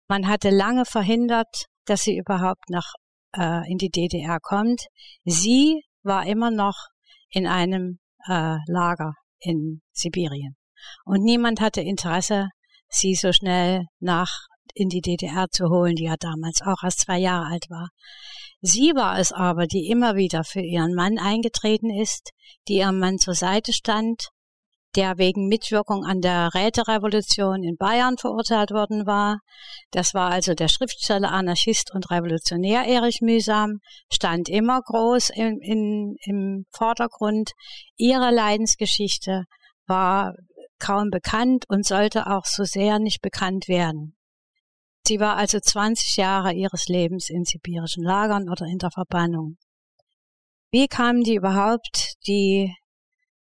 [0.08, 2.94] Man hatte lange verhindert, dass sie überhaupt nach
[3.36, 4.88] äh, in die DDR kommt.
[5.24, 6.88] Sie war immer noch
[7.30, 10.56] in einem äh, Lager in Sibirien.
[11.06, 12.50] Und niemand hatte Interesse,
[12.90, 17.18] sie so schnell nach in die DDR zu holen, die ja damals auch erst zwei
[17.18, 17.90] Jahre alt war.
[18.62, 22.32] Sie war es aber, die immer wieder für ihren Mann eingetreten ist,
[22.68, 24.30] die ihrem Mann zur Seite stand,
[24.96, 29.40] der wegen Mitwirkung an der Räterevolution in Bayern verurteilt worden war.
[29.92, 33.80] Das war also der Schriftsteller, Anarchist und Revolutionär Erich Mühsam,
[34.12, 37.52] stand immer groß in, in, im Vordergrund.
[37.98, 39.44] Ihre Leidensgeschichte
[39.86, 40.34] war
[40.80, 44.16] kaum bekannt und sollte auch so sehr nicht bekannt werden.
[45.06, 49.58] Sie war also 20 Jahre ihres Lebens in sibirischen Lagern oder in der Verbannung.
[50.72, 52.76] Wie kam die überhaupt, die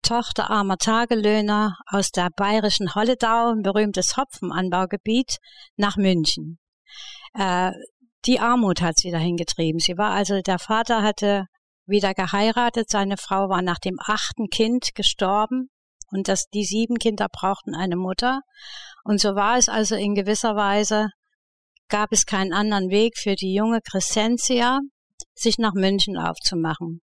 [0.01, 5.38] Tochter armer Tagelöhner aus der bayerischen Holledau, ein berühmtes Hopfenanbaugebiet,
[5.75, 6.57] nach München.
[7.33, 7.73] Äh,
[8.25, 9.79] die Armut hat sie dahin getrieben.
[9.79, 11.45] Sie war also, der Vater hatte
[11.85, 15.69] wieder geheiratet, seine Frau war nach dem achten Kind gestorben
[16.12, 18.41] und das, die sieben Kinder brauchten eine Mutter.
[19.03, 21.09] Und so war es also in gewisser Weise,
[21.89, 24.80] gab es keinen anderen Weg für die junge Crescentia,
[25.34, 27.02] sich nach München aufzumachen.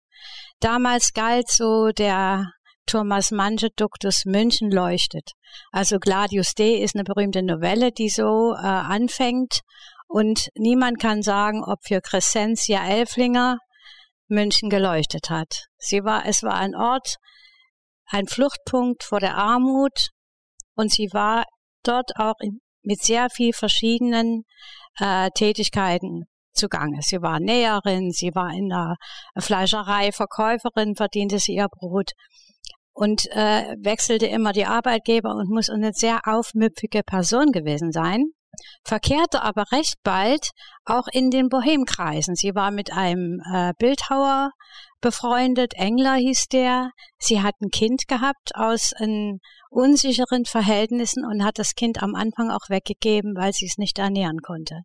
[0.60, 2.52] Damals galt so der
[2.86, 5.32] Thomas Manche Duktus München leuchtet.
[5.72, 9.62] Also Gladius D ist eine berühmte Novelle, die so äh, anfängt
[10.08, 13.58] und niemand kann sagen, ob für Crescentia Elflinger
[14.28, 15.66] München geleuchtet hat.
[15.78, 17.18] Sie war, es war ein Ort,
[18.08, 20.10] ein Fluchtpunkt vor der Armut
[20.76, 21.46] und sie war
[21.84, 24.44] dort auch in, mit sehr viel verschiedenen
[25.00, 27.00] äh, Tätigkeiten zugange.
[27.02, 28.96] Sie war Näherin, sie war in der
[29.38, 32.12] Fleischerei Verkäuferin, verdiente sie ihr Brot
[32.94, 38.32] und äh, wechselte immer die Arbeitgeber und muss eine sehr aufmüpfige Person gewesen sein,
[38.84, 40.52] verkehrte aber recht bald
[40.86, 42.36] auch in den Bohemkreisen.
[42.36, 44.52] Sie war mit einem äh, Bildhauer
[45.02, 46.92] befreundet, Engler hieß der.
[47.20, 48.94] Sie hat ein Kind gehabt aus
[49.70, 54.40] unsicheren Verhältnissen und hat das Kind am Anfang auch weggegeben, weil sie es nicht ernähren
[54.42, 54.82] konnte.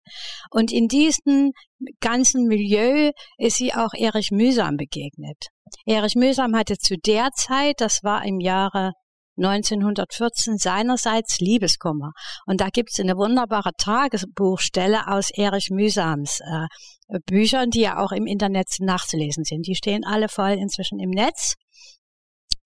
[0.51, 1.53] Und in diesem
[2.01, 5.49] ganzen Milieu ist sie auch Erich Mühsam begegnet.
[5.87, 8.93] Erich Mühsam hatte zu der Zeit, das war im Jahre
[9.39, 12.13] 1914 seinerseits Liebeskummer.
[12.47, 18.13] Und da gibt es eine wunderbare Tagesbuchstelle aus Erich Mühsams äh, Büchern, die ja auch
[18.13, 19.67] im Internet nachzulesen sind.
[19.67, 21.55] Die stehen alle voll inzwischen im Netz.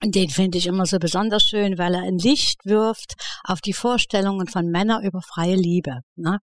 [0.02, 3.72] Und den finde ich immer so besonders schön, weil er ein Licht wirft auf die
[3.72, 6.00] Vorstellungen von Männern über freie Liebe.
[6.16, 6.38] Ne?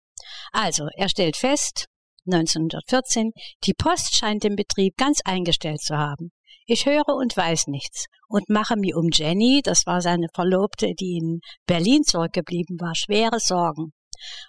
[0.51, 1.87] Also, er stellt fest,
[2.27, 3.33] 1914,
[3.65, 6.33] die Post scheint den Betrieb ganz eingestellt zu haben.
[6.67, 11.19] Ich höre und weiß nichts und mache mir um Jenny, das war seine Verlobte, die
[11.19, 13.93] in Berlin zurückgeblieben war, schwere Sorgen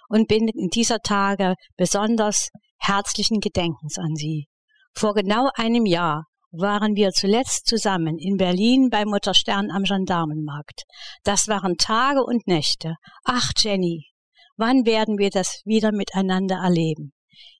[0.08, 4.46] und bin in dieser Tage besonders herzlichen Gedenkens an sie.
[4.94, 10.84] Vor genau einem Jahr waren wir zuletzt zusammen in Berlin bei Mutter Stern am Gendarmenmarkt.
[11.24, 12.94] Das waren Tage und Nächte.
[13.24, 14.06] Ach, Jenny,
[14.56, 17.12] wann werden wir das wieder miteinander erleben?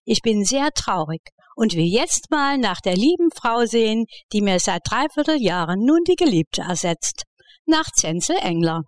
[0.09, 1.21] Ich bin sehr traurig
[1.57, 6.05] und will jetzt mal nach der lieben Frau sehen, die mir seit dreiviertel Jahren nun
[6.07, 7.25] die Geliebte ersetzt.
[7.66, 8.83] Nach Zenzel Engler,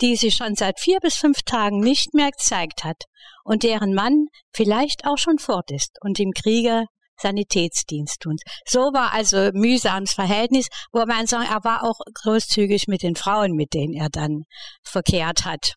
[0.00, 3.04] die sich schon seit vier bis fünf Tagen nicht mehr gezeigt hat
[3.44, 6.86] und deren Mann vielleicht auch schon fort ist und im Kriege
[7.18, 8.36] Sanitätsdienst tun.
[8.66, 13.52] So war also mühsames Verhältnis, wo man sagen, er war auch großzügig mit den Frauen,
[13.52, 14.42] mit denen er dann
[14.82, 15.74] verkehrt hat.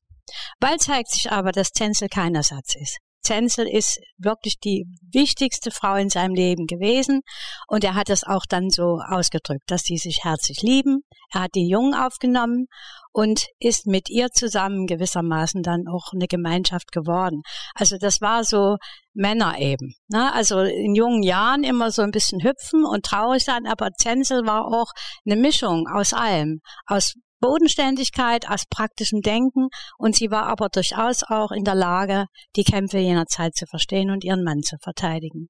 [0.59, 2.97] Bald zeigt sich aber, dass Zenzel kein Ersatz ist.
[3.21, 7.21] Zenzel ist wirklich die wichtigste Frau in seinem Leben gewesen
[7.67, 11.01] und er hat es auch dann so ausgedrückt, dass sie sich herzlich lieben.
[11.33, 12.67] Er hat die Jungen aufgenommen
[13.11, 17.41] und ist mit ihr zusammen gewissermaßen dann auch eine Gemeinschaft geworden.
[17.75, 18.77] Also das war so
[19.13, 19.93] Männer eben.
[20.07, 20.33] Ne?
[20.33, 24.65] Also in jungen Jahren immer so ein bisschen hüpfen und traurig sein, aber Zenzel war
[24.65, 24.91] auch
[25.25, 31.51] eine Mischung aus allem, aus Bodenständigkeit, aus praktischem Denken und sie war aber durchaus auch
[31.51, 32.25] in der Lage,
[32.55, 35.49] die Kämpfe jener Zeit zu verstehen und ihren Mann zu verteidigen.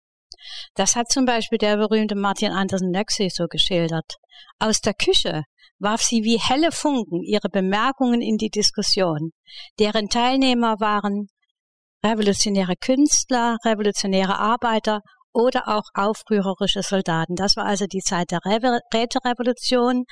[0.76, 4.16] Das hat zum Beispiel der berühmte Martin Andersen Nöxi so geschildert.
[4.60, 5.44] Aus der Küche
[5.80, 9.32] warf sie wie helle Funken ihre Bemerkungen in die Diskussion.
[9.80, 11.28] Deren Teilnehmer waren
[12.06, 15.02] revolutionäre Künstler, revolutionäre Arbeiter
[15.34, 17.36] oder auch aufrührerische Soldaten.
[17.36, 20.06] Das war also die Zeit der Räterevolution.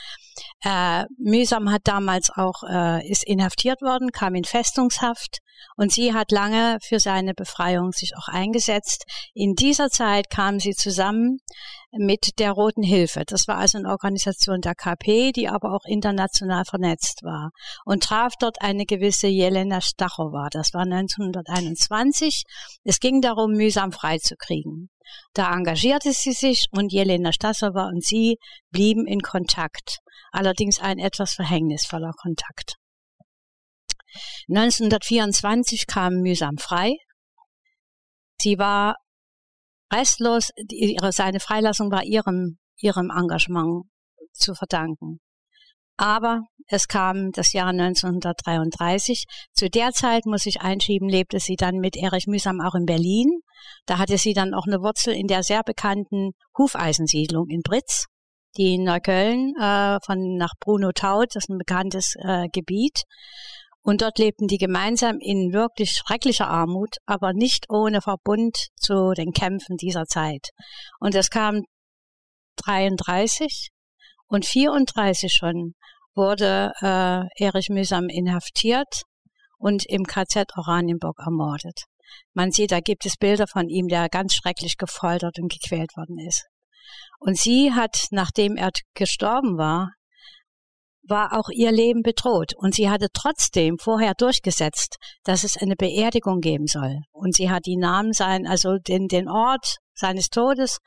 [0.63, 5.39] Äh, Mühsam hat damals auch, äh, ist inhaftiert worden, kam in Festungshaft
[5.75, 9.06] und sie hat lange für seine Befreiung sich auch eingesetzt.
[9.34, 11.39] In dieser Zeit kam sie zusammen
[11.91, 13.23] mit der Roten Hilfe.
[13.25, 17.51] Das war also eine Organisation der KP, die aber auch international vernetzt war
[17.86, 20.49] und traf dort eine gewisse Jelena Stachowa.
[20.51, 22.43] Das war 1921.
[22.84, 24.89] Es ging darum, mühsam freizukriegen.
[25.34, 28.38] Da engagierte sie sich und Jelena Stachowa und sie
[28.72, 30.00] blieben in Kontakt.
[30.32, 32.76] Allerdings ein etwas verhängnisvoller Kontakt.
[34.50, 36.96] 1924 kam mühsam frei.
[38.39, 38.96] Sie war
[39.91, 43.86] restlos, ihre, seine Freilassung war ihrem, ihrem Engagement
[44.34, 45.20] zu verdanken.
[45.98, 49.26] Aber es kam das Jahr 1933.
[49.54, 53.41] Zu der Zeit, muss ich einschieben, lebte sie dann mit Erich Mühsam auch in Berlin.
[53.86, 58.08] Da hatte sie dann auch eine Wurzel in der sehr bekannten Hufeisensiedlung in Britz,
[58.58, 63.04] die in Neukölln äh, von nach Bruno Taut, das ist ein bekanntes äh, Gebiet.
[63.82, 69.32] Und dort lebten die gemeinsam in wirklich schrecklicher Armut, aber nicht ohne Verbund zu den
[69.32, 70.50] Kämpfen dieser Zeit.
[71.00, 71.62] Und es kam
[72.58, 73.70] 33
[74.28, 75.74] und 34 schon
[76.15, 79.04] wurde äh, Erich Mühsam inhaftiert
[79.58, 81.84] und im KZ Oranienburg ermordet.
[82.34, 86.20] Man sieht, da gibt es Bilder von ihm, der ganz schrecklich gefoltert und gequält worden
[86.20, 86.46] ist.
[87.20, 89.91] Und sie hat, nachdem er gestorben war,
[91.10, 92.54] war auch ihr Leben bedroht.
[92.56, 97.00] Und sie hatte trotzdem vorher durchgesetzt, dass es eine Beerdigung geben soll.
[97.12, 100.80] Und sie hat die Namen sein, also den, den Ort seines Todes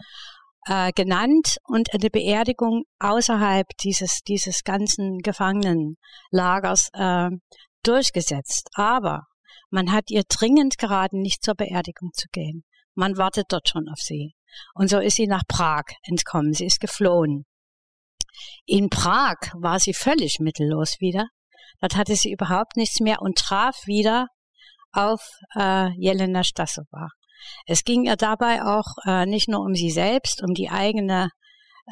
[0.67, 7.31] äh, genannt und eine Beerdigung außerhalb dieses, dieses ganzen Gefangenenlagers äh,
[7.83, 8.69] durchgesetzt.
[8.75, 9.23] Aber
[9.71, 12.65] man hat ihr dringend geraten, nicht zur Beerdigung zu gehen.
[12.95, 14.35] Man wartet dort schon auf sie.
[14.75, 16.53] Und so ist sie nach Prag entkommen.
[16.53, 17.47] Sie ist geflohen.
[18.67, 21.29] In Prag war sie völlig mittellos wieder.
[21.81, 24.27] Dort hatte sie überhaupt nichts mehr und traf wieder
[24.93, 25.23] auf
[25.57, 27.09] äh, Jelena Stasova.
[27.67, 31.31] Es ging ihr dabei auch äh, nicht nur um sie selbst, um die eigene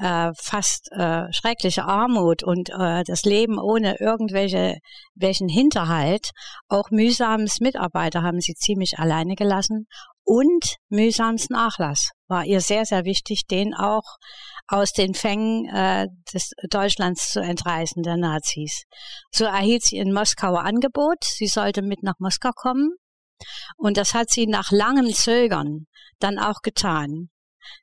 [0.01, 4.79] äh, fast äh, schreckliche Armut und äh, das Leben ohne irgendwelche
[5.15, 6.31] welchen Hinterhalt.
[6.69, 9.87] Auch mühsames Mitarbeiter haben sie ziemlich alleine gelassen
[10.25, 14.19] und mühsams Nachlass war ihr sehr, sehr wichtig, den auch
[14.67, 18.85] aus den Fängen äh, des Deutschlands zu entreißen, der Nazis.
[19.33, 22.91] So erhielt sie in Moskauer Angebot, sie sollte mit nach Moskau kommen.
[23.79, 25.87] Und das hat sie nach langem Zögern
[26.19, 27.31] dann auch getan.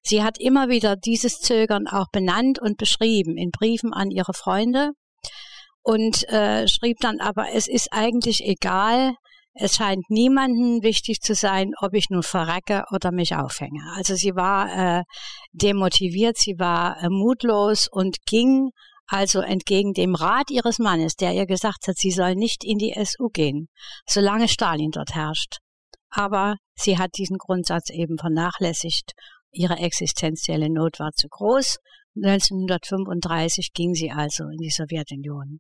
[0.01, 4.91] Sie hat immer wieder dieses Zögern auch benannt und beschrieben in Briefen an ihre Freunde
[5.83, 9.13] und äh, schrieb dann aber, es ist eigentlich egal,
[9.53, 13.81] es scheint niemanden wichtig zu sein, ob ich nun verrecke oder mich aufhänge.
[13.95, 15.03] Also sie war äh,
[15.53, 18.71] demotiviert, sie war äh, mutlos und ging
[19.07, 22.95] also entgegen dem Rat ihres Mannes, der ihr gesagt hat, sie soll nicht in die
[23.05, 23.67] SU gehen,
[24.07, 25.59] solange Stalin dort herrscht.
[26.09, 29.13] Aber sie hat diesen Grundsatz eben vernachlässigt.
[29.55, 31.77] Ihre existenzielle Not war zu groß.
[32.15, 35.59] 1935 ging sie also in die Sowjetunion.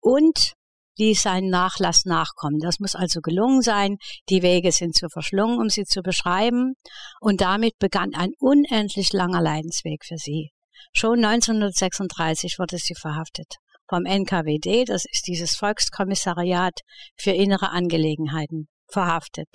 [0.00, 0.54] Und
[0.98, 2.58] ließ seinen Nachlass nachkommen.
[2.60, 3.96] Das muss also gelungen sein.
[4.28, 6.74] Die Wege sind zu verschlungen, um sie zu beschreiben.
[7.20, 10.50] Und damit begann ein unendlich langer Leidensweg für sie.
[10.92, 13.54] Schon 1936 wurde sie verhaftet.
[13.88, 16.80] Vom NKWD, das ist dieses Volkskommissariat
[17.16, 19.48] für innere Angelegenheiten, verhaftet.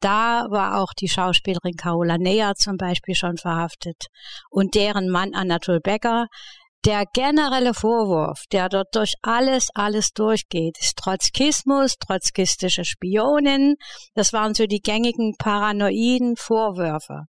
[0.00, 4.06] Da war auch die Schauspielerin Carola Neher zum Beispiel schon verhaftet
[4.50, 6.26] und deren Mann Anatol Becker,
[6.84, 13.74] der generelle Vorwurf, der dort durch alles, alles durchgeht, ist Trotzkismus, trotzkistische Spionen.
[14.14, 17.24] Das waren so die gängigen paranoiden Vorwürfe.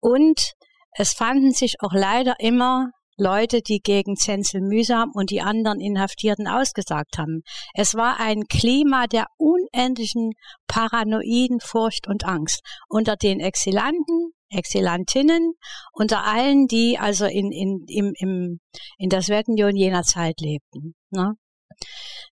[0.00, 0.54] Und
[0.92, 6.46] es fanden sich auch leider immer Leute, die gegen Zenzel Mühsam und die anderen Inhaftierten
[6.46, 7.42] ausgesagt haben.
[7.74, 10.32] Es war ein Klima der unendlichen
[10.68, 15.52] paranoiden Furcht und Angst unter den Exilanten, Exilantinnen,
[15.92, 18.60] unter allen, die also in, in, im, im,
[18.96, 20.94] in der Sowjetunion jener Zeit lebten.
[21.10, 21.34] Ne?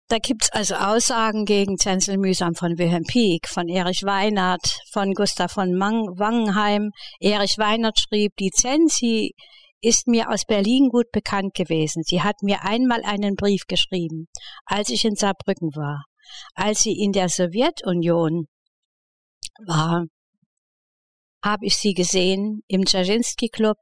[0.08, 5.52] Da gibt's also Aussagen gegen Zenzel Mühsam von Wilhelm Pieck, von Erich Weinert, von Gustav
[5.52, 6.90] von Mang Wangenheim.
[7.18, 9.32] Erich Weinert schrieb, die Zensi
[9.82, 12.04] ist mir aus Berlin gut bekannt gewesen.
[12.04, 14.28] Sie hat mir einmal einen Brief geschrieben,
[14.64, 16.04] als ich in Saarbrücken war.
[16.54, 18.46] Als sie in der Sowjetunion
[19.66, 20.06] war,
[21.44, 23.78] habe ich sie gesehen im Dzerzhinsky Club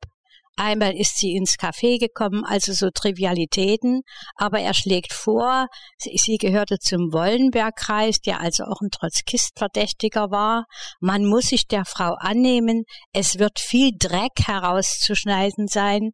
[0.62, 4.02] Einmal ist sie ins Café gekommen, also so Trivialitäten.
[4.34, 10.66] Aber er schlägt vor, sie, gehörte zum Wollenberg-Kreis, der also auch ein Trotzkist-Verdächtiger war.
[11.00, 12.84] Man muss sich der Frau annehmen.
[13.14, 16.10] Es wird viel Dreck herauszuschneiden sein.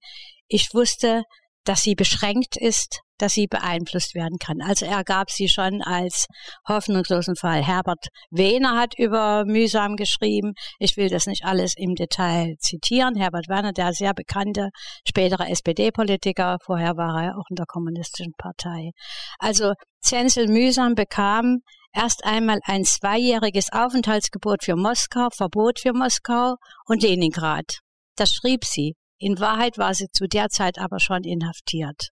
[0.46, 1.24] Ich wusste,
[1.64, 4.61] dass sie beschränkt ist, dass sie beeinflusst werden kann.
[4.61, 6.26] Also er gab sie schon als
[6.68, 7.64] hoffnungslosen Fall.
[7.64, 10.52] Herbert Wehner hat über mühsam geschrieben.
[10.79, 13.16] Ich will das nicht alles im Detail zitieren.
[13.16, 14.70] Herbert Werner, der sehr bekannte
[15.07, 18.90] spätere SPD-Politiker, vorher war er auch in der Kommunistischen Partei.
[19.38, 21.59] Also Zenzel Mühsam bekam
[21.92, 27.81] erst einmal ein zweijähriges Aufenthaltsgebot für Moskau, Verbot für Moskau und Leningrad.
[28.16, 28.94] Das schrieb sie.
[29.18, 32.11] In Wahrheit war sie zu der Zeit aber schon inhaftiert.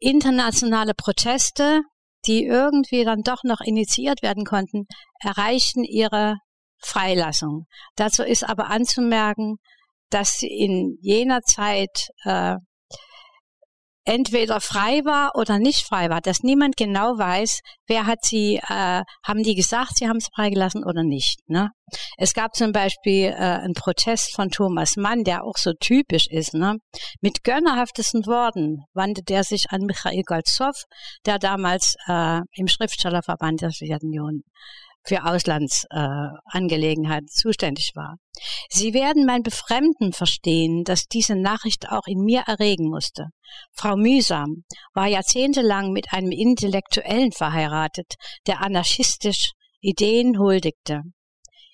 [0.00, 1.82] Internationale Proteste,
[2.26, 4.86] die irgendwie dann doch noch initiiert werden konnten,
[5.20, 6.36] erreichten ihre
[6.78, 7.66] Freilassung.
[7.96, 9.56] Dazu ist aber anzumerken,
[10.10, 12.56] dass sie in jener Zeit äh,
[14.08, 19.02] entweder frei war oder nicht frei war, dass niemand genau weiß, wer hat sie, äh,
[19.22, 21.40] haben die gesagt, sie haben es freigelassen oder nicht.
[21.46, 21.70] Ne?
[22.16, 26.54] Es gab zum Beispiel äh, einen Protest von Thomas Mann, der auch so typisch ist.
[26.54, 26.78] Ne?
[27.20, 30.74] Mit gönnerhaftesten Worten wandte der sich an Michael Golzow,
[31.26, 34.42] der damals äh, im Schriftstellerverband der Sowjetunion
[35.08, 38.16] für Auslandsangelegenheiten äh, zuständig war.
[38.68, 43.28] Sie werden mein Befremden verstehen, dass diese Nachricht auch in mir erregen musste.
[43.72, 48.14] Frau Mühsam war jahrzehntelang mit einem Intellektuellen verheiratet,
[48.46, 51.02] der anarchistisch Ideen huldigte.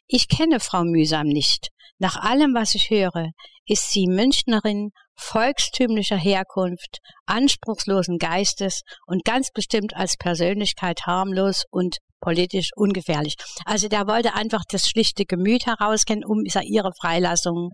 [0.06, 1.68] Ich kenne Frau Mühsam nicht.
[1.98, 3.30] Nach allem, was ich höre,
[3.66, 12.70] ist sie Münchnerin volkstümlicher Herkunft, anspruchslosen Geistes und ganz bestimmt als Persönlichkeit harmlos und politisch
[12.74, 13.36] ungefährlich.
[13.64, 17.70] Also der wollte einfach das schlichte Gemüt herauskennen, um ihre Freilassung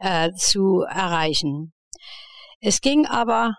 [0.00, 1.72] äh, zu erreichen.
[2.60, 3.54] Es ging aber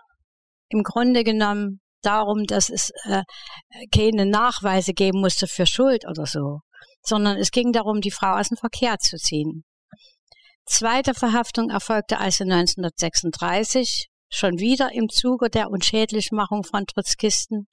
[0.68, 3.22] im Grunde genommen darum, dass es äh,
[3.94, 6.60] keine Nachweise geben musste für Schuld oder so,
[7.04, 9.64] sondern es ging darum, die Frau aus dem Verkehr zu ziehen.
[10.66, 17.68] Zweite Verhaftung erfolgte also 1936, schon wieder im Zuge der Unschädlichmachung von Trotzkisten.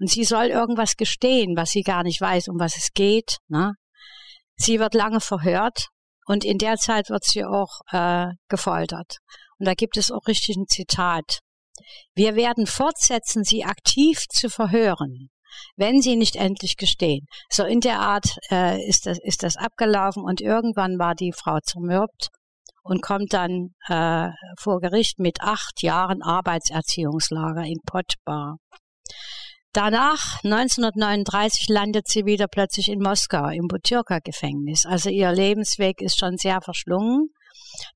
[0.00, 3.38] Und sie soll irgendwas gestehen, was sie gar nicht weiß, um was es geht.
[3.46, 3.74] Ne?
[4.56, 5.88] Sie wird lange verhört
[6.26, 9.18] und in der Zeit wird sie auch äh, gefoltert.
[9.58, 11.38] Und da gibt es auch richtig ein Zitat.
[12.14, 15.30] Wir werden fortsetzen, sie aktiv zu verhören,
[15.76, 17.26] wenn sie nicht endlich gestehen.
[17.50, 21.58] So in der Art äh, ist, das, ist das abgelaufen und irgendwann war die Frau
[21.60, 22.28] zermürbt
[22.82, 28.58] und kommt dann äh, vor Gericht mit acht Jahren Arbeitserziehungslager in Potbar.
[29.72, 34.86] Danach, 1939, landet sie wieder plötzlich in Moskau im Butyrka-Gefängnis.
[34.86, 37.30] Also ihr Lebensweg ist schon sehr verschlungen.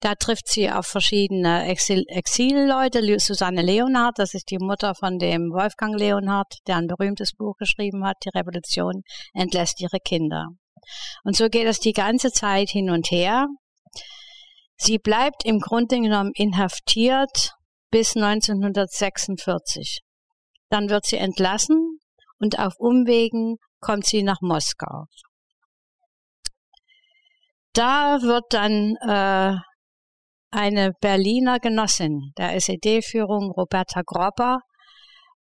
[0.00, 3.18] Da trifft sie auf verschiedene Exil Exilleute.
[3.18, 8.04] Susanne Leonhardt, das ist die Mutter von dem Wolfgang Leonhardt, der ein berühmtes Buch geschrieben
[8.04, 9.02] hat, Die Revolution
[9.34, 10.48] entlässt ihre Kinder.
[11.24, 13.46] Und so geht es die ganze Zeit hin und her.
[14.76, 17.52] Sie bleibt im Grunde genommen inhaftiert
[17.90, 20.00] bis 1946.
[20.70, 21.98] Dann wird sie entlassen
[22.38, 25.06] und auf Umwegen kommt sie nach Moskau.
[27.72, 29.56] Da wird dann äh,
[30.50, 34.60] eine Berliner Genossin der SED-Führung, Roberta Gropper,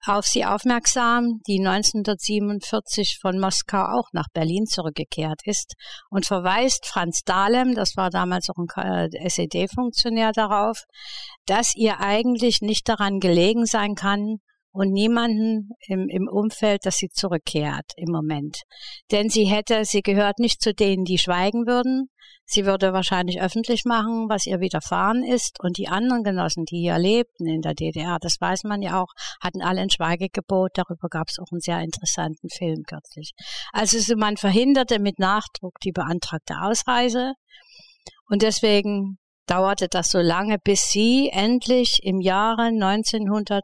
[0.04, 5.74] auf sie aufmerksam, die 1947 von Moskau auch nach Berlin zurückgekehrt ist
[6.10, 10.82] und verweist Franz Dahlem, das war damals auch ein äh, SED-Funktionär, darauf,
[11.46, 14.38] dass ihr eigentlich nicht daran gelegen sein kann,
[14.72, 18.62] und niemanden im, im Umfeld, dass sie zurückkehrt im Moment.
[19.11, 22.08] Denn sie hätte, sie gehört nicht zu denen, die schweigen würden.
[22.44, 25.61] Sie würde wahrscheinlich öffentlich machen, was ihr widerfahren ist.
[25.61, 29.12] Und die anderen Genossen, die hier lebten in der DDR, das weiß man ja auch,
[29.42, 30.70] hatten alle ein Schweigegebot.
[30.74, 33.32] Darüber gab es auch einen sehr interessanten Film kürzlich.
[33.72, 37.34] Also man verhinderte mit Nachdruck die beantragte Ausreise.
[38.28, 43.62] Und deswegen dauerte das so lange, bis sie endlich im Jahre 1900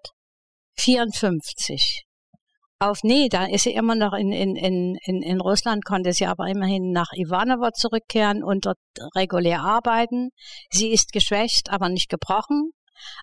[0.78, 2.04] 54.
[2.80, 6.26] Auf, nee, da ist sie immer noch in, in, in, in, in Russland, konnte sie
[6.26, 8.78] aber immerhin nach Ivanovo zurückkehren und dort
[9.16, 10.30] regulär arbeiten.
[10.70, 12.70] Sie ist geschwächt, aber nicht gebrochen.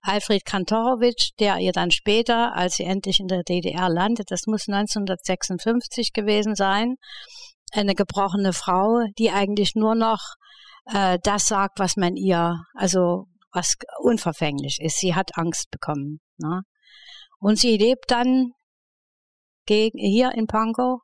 [0.01, 4.67] Alfred Kantorowitsch, der ihr dann später, als sie endlich in der DDR landet, das muss
[4.67, 6.95] 1956 gewesen sein,
[7.71, 10.35] eine gebrochene Frau, die eigentlich nur noch
[10.85, 14.99] äh, das sagt, was man ihr, also was unverfänglich ist.
[14.99, 16.19] Sie hat Angst bekommen.
[16.37, 16.61] Ne?
[17.39, 18.51] Und sie lebt dann
[19.65, 21.01] gegen, hier in Pankow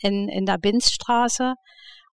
[0.00, 1.54] in, in der Binzstraße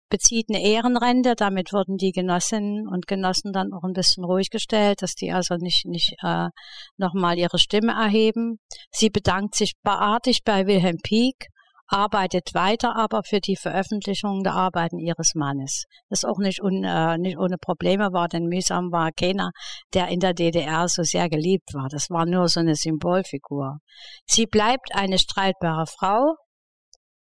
[0.09, 1.35] bezieht eine Ehrenrente.
[1.35, 5.57] Damit wurden die Genossinnen und Genossen dann auch ein bisschen ruhig gestellt, dass die also
[5.57, 6.49] nicht, nicht äh,
[6.97, 8.59] nochmal ihre Stimme erheben.
[8.91, 11.49] Sie bedankt sich beartig bei Wilhelm Pieck
[11.87, 15.85] arbeitet weiter aber für die Veröffentlichung der Arbeiten ihres Mannes.
[16.09, 19.51] Das auch nicht, un, äh, nicht ohne Probleme war, denn mühsam war keiner,
[19.93, 21.89] der in der DDR so sehr geliebt war.
[21.89, 23.79] Das war nur so eine Symbolfigur.
[24.27, 26.35] Sie bleibt eine streitbare Frau,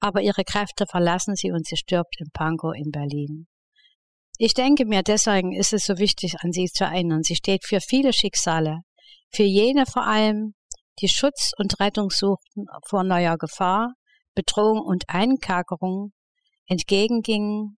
[0.02, 3.48] aber ihre Kräfte verlassen sie und sie stirbt in Pankow in Berlin.
[4.38, 7.24] Ich denke mir, deswegen ist es so wichtig, an sie zu erinnern.
[7.24, 8.82] Sie steht für viele Schicksale,
[9.32, 10.54] für jene vor allem,
[11.02, 13.94] die Schutz und Rettung suchten vor neuer Gefahr,
[14.36, 16.12] Bedrohung und Einkerkerung
[16.68, 17.78] entgegengingen,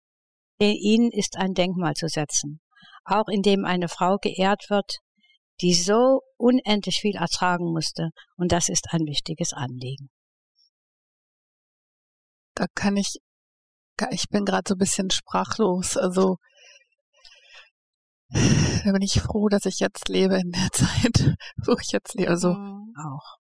[0.60, 2.62] ihnen ist ein Denkmal zu setzen,
[3.04, 5.00] auch indem eine Frau geehrt wird,
[5.62, 10.10] die so unendlich viel ertragen musste, und das ist ein wichtiges Anliegen.
[12.56, 13.18] Da kann ich,
[14.12, 16.38] ich bin gerade so ein bisschen sprachlos, also
[18.34, 21.36] da bin ich froh, dass ich jetzt lebe in der Zeit,
[21.66, 22.94] wo ich jetzt lebe, also mhm.
[22.98, 23.41] auch.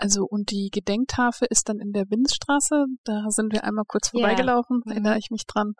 [0.00, 2.86] Also und die Gedenktafel ist dann in der Winzstraße.
[3.04, 4.92] Da sind wir einmal kurz vorbeigelaufen, ja.
[4.92, 5.74] erinnere ich mich dran.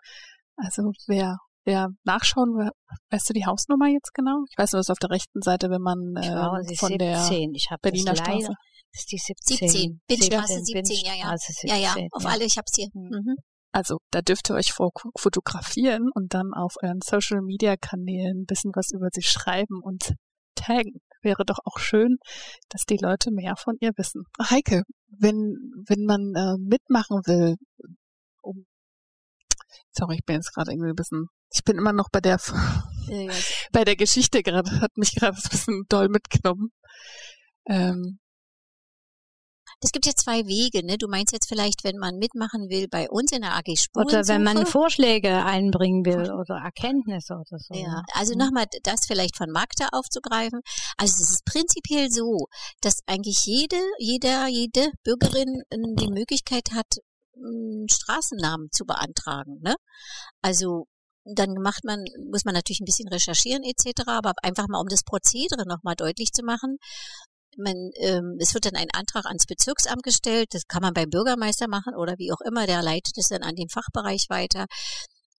[0.55, 2.69] Also wer wer nachschauen,
[3.09, 4.43] weißt du die Hausnummer jetzt genau?
[4.49, 6.97] Ich weiß nur, es ist auf der rechten Seite, wenn man äh, von 17.
[6.97, 8.53] der Berliner Straße.
[8.93, 9.69] Das ist die 17.
[9.69, 10.01] 17.
[10.07, 11.37] Bindstraße 17, ja, ja.
[11.37, 12.29] 17, ja, ja, auf ja.
[12.29, 12.87] alle, ich hab's hier.
[12.93, 13.09] Mhm.
[13.09, 13.35] mhm.
[13.73, 18.71] Also da dürft ihr euch fotografieren und dann auf euren Social Media Kanälen ein bisschen
[18.73, 20.13] was über sie schreiben und
[20.55, 22.17] taggen wäre doch auch schön,
[22.69, 24.23] dass die Leute mehr von ihr wissen.
[24.39, 25.57] Heike, wenn,
[25.87, 27.55] wenn man äh, mitmachen will,
[28.41, 28.65] um
[29.91, 32.39] sorry, ich bin jetzt gerade irgendwie ein bisschen, ich bin immer noch bei der
[33.07, 33.33] ja,
[33.71, 36.71] bei der Geschichte gerade, hat mich gerade ein bisschen doll mitgenommen.
[37.67, 38.19] Ähm,
[39.81, 40.97] es gibt ja zwei Wege, ne?
[40.97, 44.19] Du meinst jetzt vielleicht, wenn man mitmachen will bei uns in der AG Spurensuche.
[44.19, 47.73] Oder wenn man Vorschläge einbringen will oder Erkenntnisse oder so.
[47.73, 48.39] Ja, also mhm.
[48.39, 50.61] nochmal das vielleicht von Magda aufzugreifen.
[50.97, 52.47] Also es ist prinzipiell so,
[52.81, 56.87] dass eigentlich jede, jeder, jede Bürgerin ähm, die Möglichkeit hat,
[57.35, 59.75] einen Straßennamen zu beantragen, ne?
[60.41, 60.85] Also
[61.25, 65.03] dann macht man, muss man natürlich ein bisschen recherchieren etc., aber einfach mal um das
[65.03, 66.77] Prozedere nochmal deutlich zu machen
[67.57, 71.67] man, ähm, es wird dann ein Antrag ans Bezirksamt gestellt, das kann man beim Bürgermeister
[71.67, 74.65] machen oder wie auch immer, der leitet es dann an den Fachbereich weiter.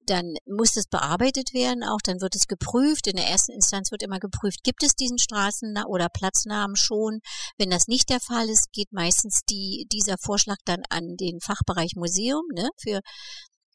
[0.06, 3.08] Dann muss es bearbeitet werden, auch dann wird es geprüft.
[3.08, 7.18] In der ersten Instanz wird immer geprüft, gibt es diesen Straßen- oder Platznamen schon.
[7.58, 11.96] Wenn das nicht der Fall ist, geht meistens die, dieser Vorschlag dann an den Fachbereich
[11.96, 13.00] Museum ne, für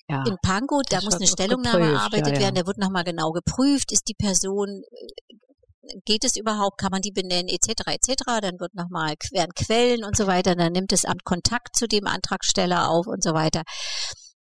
[0.10, 2.40] ja, in Pankow, da muss eine Stellungnahme erarbeitet ja, ja.
[2.40, 4.84] werden, da wird nochmal genau geprüft, ist die Person
[6.06, 10.16] geht es überhaupt, kann man die benennen, etc., etc., dann wird nochmal, werden Quellen und
[10.16, 13.64] so weiter, dann nimmt das Amt Kontakt zu dem Antragsteller auf und so weiter.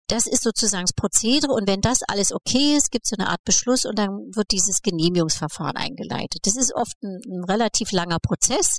[0.08, 3.30] Das ist sozusagen das Prozedere und wenn das alles okay ist, gibt es so eine
[3.30, 6.40] Art Beschluss und dann wird dieses Genehmigungsverfahren eingeleitet.
[6.44, 8.78] Das ist oft ein, ein relativ langer Prozess,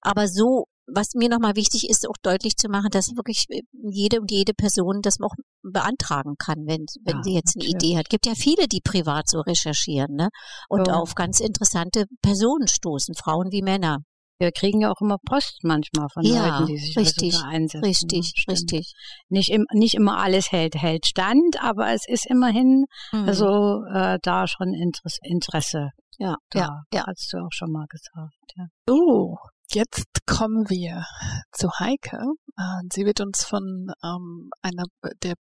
[0.00, 4.30] aber so was mir nochmal wichtig ist, auch deutlich zu machen, dass wirklich jede und
[4.30, 8.08] jede Person das auch beantragen kann, wenn, wenn ja, sie jetzt eine Idee hat.
[8.08, 10.28] Gibt ja viele, die privat so recherchieren, ne?
[10.68, 10.92] Und oh.
[10.92, 13.98] auf ganz interessante Personen stoßen, Frauen wie Männer.
[14.38, 17.84] Wir kriegen ja auch immer Post manchmal von ja, Leuten, die sich richtig, also einsetzen.
[17.84, 18.58] Richtig, Stimmt.
[18.58, 18.92] richtig.
[19.28, 23.28] Nicht, im, nicht immer alles hält, hält stand, aber es ist immerhin mhm.
[23.28, 24.74] also äh, da schon
[25.22, 25.90] Interesse.
[26.18, 27.04] Ja, da, ja, ja.
[27.06, 28.52] Hast du auch schon mal gesagt.
[28.56, 28.66] Ja.
[28.88, 29.36] So,
[29.72, 31.04] Jetzt kommen wir
[31.52, 32.18] zu Heike.
[32.56, 34.84] Äh, sie wird uns von ähm, einer
[35.22, 35.34] der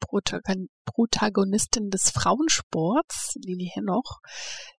[0.85, 4.21] Protagonistin des Frauensports, Lili Henoch,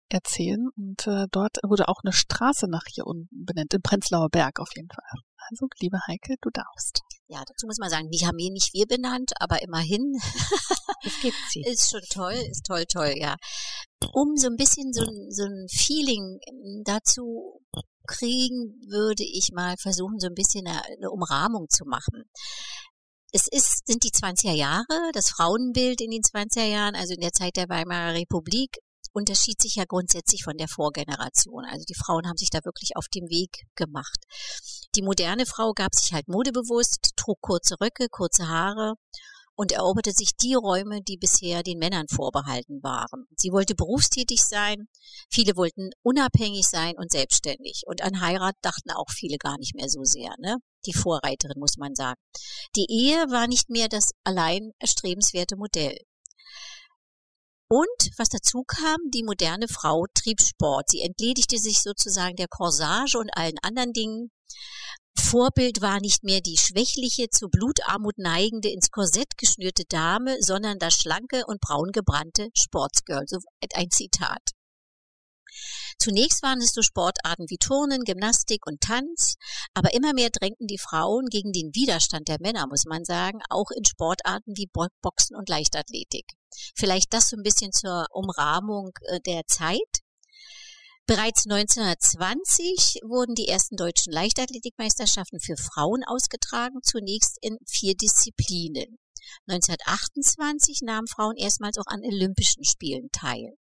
[0.09, 0.67] erzählen.
[0.75, 4.69] Und äh, dort wurde auch eine Straße nach ihr unten benannt, im Prenzlauer Berg auf
[4.75, 5.03] jeden Fall.
[5.49, 7.01] Also, liebe Heike, du darfst.
[7.27, 10.13] Ja, dazu muss man sagen, die haben wir nicht wir benannt, aber immerhin.
[11.05, 11.61] Es gibt sie.
[11.63, 13.35] ist schon toll, ist toll, toll, ja.
[14.13, 17.59] Um so ein bisschen so, so ein Feeling ähm, dazu
[18.07, 22.23] kriegen, würde ich mal versuchen, so ein bisschen eine, Umrahmung zu machen.
[23.31, 27.31] Es ist, sind die 20er Jahre, das Frauenbild in den 20er Jahren, also in der
[27.31, 28.77] Zeit der Weimarer Republik,
[29.11, 31.65] unterschied sich ja grundsätzlich von der Vorgeneration.
[31.65, 34.17] Also die Frauen haben sich da wirklich auf den Weg gemacht.
[34.95, 38.95] Die moderne Frau gab sich halt modebewusst, trug kurze Röcke, kurze Haare
[39.55, 43.27] und eroberte sich die Räume, die bisher den Männern vorbehalten waren.
[43.37, 44.87] Sie wollte berufstätig sein,
[45.29, 47.83] viele wollten unabhängig sein und selbstständig.
[47.85, 50.57] Und an Heirat dachten auch viele gar nicht mehr so sehr, ne?
[50.85, 52.19] Die Vorreiterin, muss man sagen.
[52.75, 55.97] Die Ehe war nicht mehr das allein erstrebenswerte Modell.
[57.69, 60.89] Und was dazu kam, die moderne Frau trieb Sport.
[60.89, 64.31] Sie entledigte sich sozusagen der Corsage und allen anderen Dingen
[65.15, 70.95] Vorbild war nicht mehr die schwächliche, zu Blutarmut neigende, ins Korsett geschnürte Dame, sondern das
[70.95, 73.23] schlanke und braun gebrannte Sportsgirl.
[73.27, 73.37] So
[73.75, 74.41] ein Zitat.
[75.99, 79.35] Zunächst waren es so Sportarten wie Turnen, Gymnastik und Tanz,
[79.73, 83.71] aber immer mehr drängten die Frauen gegen den Widerstand der Männer, muss man sagen, auch
[83.71, 84.69] in Sportarten wie
[85.01, 86.25] Boxen und Leichtathletik.
[86.75, 90.02] Vielleicht das so ein bisschen zur Umrahmung äh, der Zeit.
[91.05, 98.97] Bereits 1920 wurden die ersten deutschen Leichtathletikmeisterschaften für Frauen ausgetragen, zunächst in vier Disziplinen.
[99.47, 103.57] 1928 nahmen Frauen erstmals auch an Olympischen Spielen teil.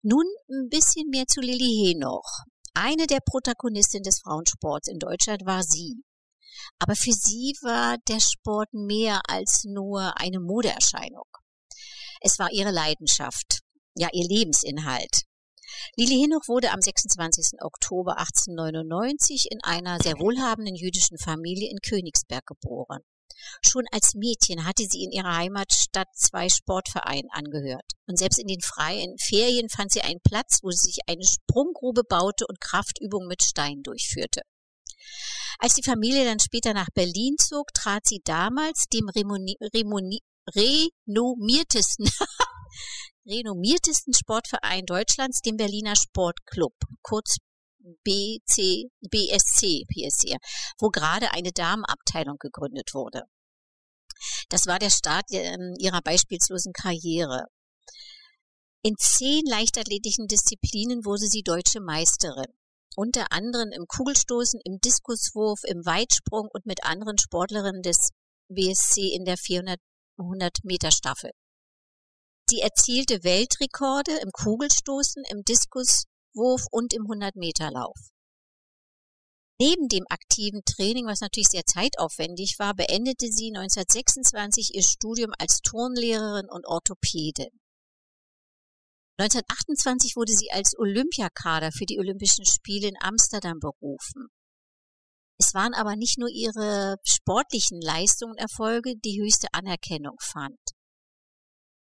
[0.00, 2.44] Nun ein bisschen mehr zu Lilly Henoch.
[2.72, 6.02] Eine der Protagonistinnen des Frauensports in Deutschland war sie.
[6.78, 11.28] Aber für sie war der Sport mehr als nur eine Modeerscheinung.
[12.22, 13.60] Es war ihre Leidenschaft,
[13.94, 15.26] ja ihr Lebensinhalt.
[15.96, 17.60] Lili Hinoch wurde am 26.
[17.62, 23.02] Oktober 1899 in einer sehr wohlhabenden jüdischen Familie in Königsberg geboren.
[23.64, 27.84] Schon als Mädchen hatte sie in ihrer Heimatstadt zwei Sportvereinen angehört.
[28.06, 32.02] Und selbst in den freien Ferien fand sie einen Platz, wo sie sich eine Sprunggrube
[32.04, 34.42] baute und Kraftübungen mit Steinen durchführte.
[35.58, 40.20] Als die Familie dann später nach Berlin zog, trat sie damals dem Remoni, Remoni,
[40.54, 42.06] renommiertesten
[43.26, 47.36] renommiertesten Sportverein Deutschlands, dem Berliner Sportclub, kurz
[48.04, 50.36] BC, BSC, PSC,
[50.78, 53.22] wo gerade eine Damenabteilung gegründet wurde.
[54.48, 57.46] Das war der Start ähm, ihrer beispielslosen Karriere.
[58.82, 62.52] In zehn leichtathletischen Disziplinen wurde sie deutsche Meisterin.
[62.94, 68.10] Unter anderem im Kugelstoßen, im Diskuswurf, im Weitsprung und mit anderen Sportlerinnen des
[68.48, 69.78] BSC in der 400
[70.64, 71.30] Meter Staffel.
[72.52, 77.96] Sie erzielte Weltrekorde im Kugelstoßen, im Diskuswurf und im 100-Meter-Lauf.
[79.58, 85.60] Neben dem aktiven Training, was natürlich sehr zeitaufwendig war, beendete sie 1926 ihr Studium als
[85.62, 87.58] Turnlehrerin und Orthopädin.
[89.18, 94.28] 1928 wurde sie als Olympiakader für die Olympischen Spiele in Amsterdam berufen.
[95.38, 100.60] Es waren aber nicht nur ihre sportlichen Leistungen und Erfolge, die höchste Anerkennung fand.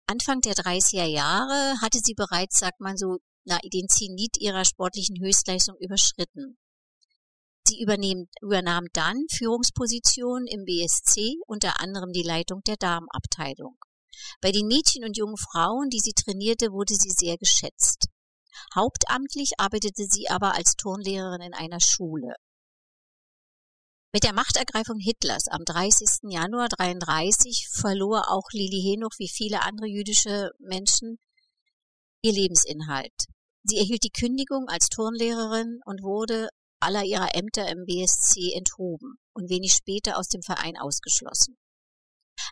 [0.09, 5.19] Anfang der 30er Jahre hatte sie bereits, sagt man so, na, den Zenit ihrer sportlichen
[5.21, 6.57] Höchstleistung überschritten.
[7.67, 13.77] Sie übernahm dann Führungspositionen im BSC, unter anderem die Leitung der Damenabteilung.
[14.39, 18.07] Bei den Mädchen und jungen Frauen, die sie trainierte, wurde sie sehr geschätzt.
[18.73, 22.35] Hauptamtlich arbeitete sie aber als Turnlehrerin in einer Schule.
[24.17, 26.31] Mit der Machtergreifung Hitlers am 30.
[26.31, 31.19] Januar 33 verlor auch Lili Henoch wie viele andere jüdische Menschen
[32.23, 33.13] ihr Lebensinhalt.
[33.61, 36.49] Sie erhielt die Kündigung als Turnlehrerin und wurde
[36.79, 41.55] aller ihrer Ämter im BSC enthoben und wenig später aus dem Verein ausgeschlossen.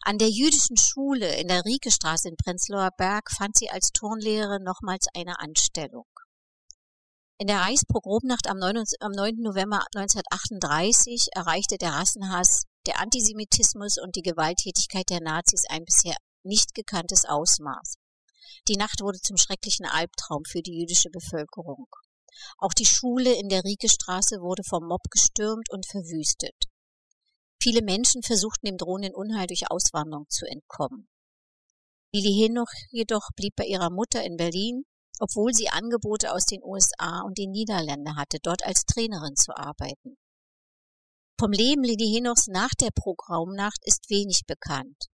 [0.03, 5.07] An der jüdischen Schule in der Riekestraße in Prenzlauer Berg fand sie als Turnlehrerin nochmals
[5.16, 6.05] eine Anstellung.
[7.38, 8.86] In der Reichspogromnacht am 9.
[9.41, 16.73] November 1938 erreichte der Rassenhass, der Antisemitismus und die Gewalttätigkeit der Nazis ein bisher nicht
[16.73, 17.95] gekanntes Ausmaß.
[18.69, 21.88] Die Nacht wurde zum schrecklichen Albtraum für die jüdische Bevölkerung.
[22.57, 26.55] Auch die Schule in der Riekestraße wurde vom Mob gestürmt und verwüstet.
[27.61, 31.09] Viele Menschen versuchten dem drohenden Unheil durch Auswanderung zu entkommen.
[32.13, 34.86] Lili Henoch jedoch blieb bei ihrer Mutter in Berlin
[35.20, 40.18] obwohl sie Angebote aus den USA und den Niederlanden hatte, dort als Trainerin zu arbeiten.
[41.39, 45.05] Vom Leben Lady Henochs nach der Programmnacht ist wenig bekannt.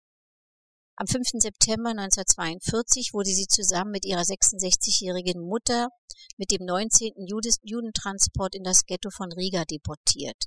[0.97, 1.41] Am 5.
[1.41, 5.89] September 1942 wurde sie zusammen mit ihrer 66-jährigen Mutter
[6.37, 7.27] mit dem 19.
[7.63, 10.45] Judentransport in das Ghetto von Riga deportiert.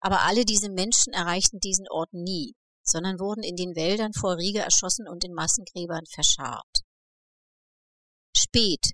[0.00, 4.62] Aber alle diese Menschen erreichten diesen Ort nie, sondern wurden in den Wäldern vor Riga
[4.62, 6.79] erschossen und in Massengräbern verscharrt
[8.50, 8.92] spät.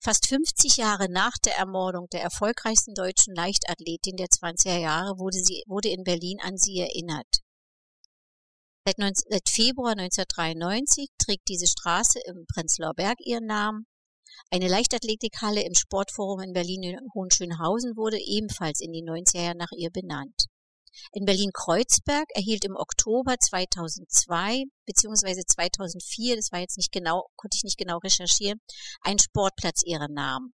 [0.00, 5.62] Fast 50 Jahre nach der Ermordung der erfolgreichsten deutschen Leichtathletin der 20er Jahre wurde, sie,
[5.66, 7.40] wurde in Berlin an sie erinnert.
[8.84, 13.86] Seit, 19, seit Februar 1993 trägt diese Straße im Prenzlauer Berg ihren Namen.
[14.50, 19.70] Eine Leichtathletikhalle im Sportforum in Berlin in Hohenschönhausen wurde ebenfalls in den 90er Jahren nach
[19.76, 20.46] ihr benannt.
[21.12, 27.64] In Berlin-Kreuzberg erhielt im Oktober 2002 beziehungsweise 2004, das war jetzt nicht genau, konnte ich
[27.64, 28.60] nicht genau recherchieren,
[29.02, 30.54] ein Sportplatz ihren Namen.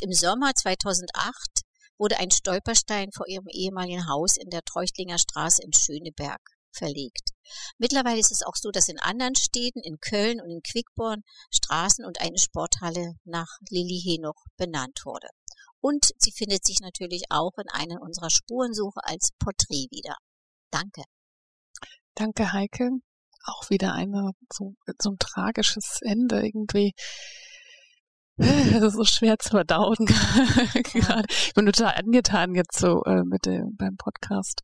[0.00, 1.62] Im Sommer 2008
[1.98, 6.40] wurde ein Stolperstein vor ihrem ehemaligen Haus in der Treuchtlinger Straße in Schöneberg
[6.70, 7.30] verlegt.
[7.78, 12.04] Mittlerweile ist es auch so, dass in anderen Städten, in Köln und in Quickborn, Straßen
[12.04, 15.28] und eine Sporthalle nach Lilly Henoch benannt wurde.
[15.80, 20.16] Und sie findet sich natürlich auch in einer unserer Spurensuche als Porträt wieder.
[20.70, 21.02] Danke.
[22.14, 22.90] Danke, Heike.
[23.44, 26.92] Auch wieder eine, so, so ein tragisches Ende irgendwie.
[28.38, 31.24] Das ist so schwer zu verdauen gerade.
[31.28, 34.60] Ich bin total angetan jetzt so äh, mit dem beim Podcast.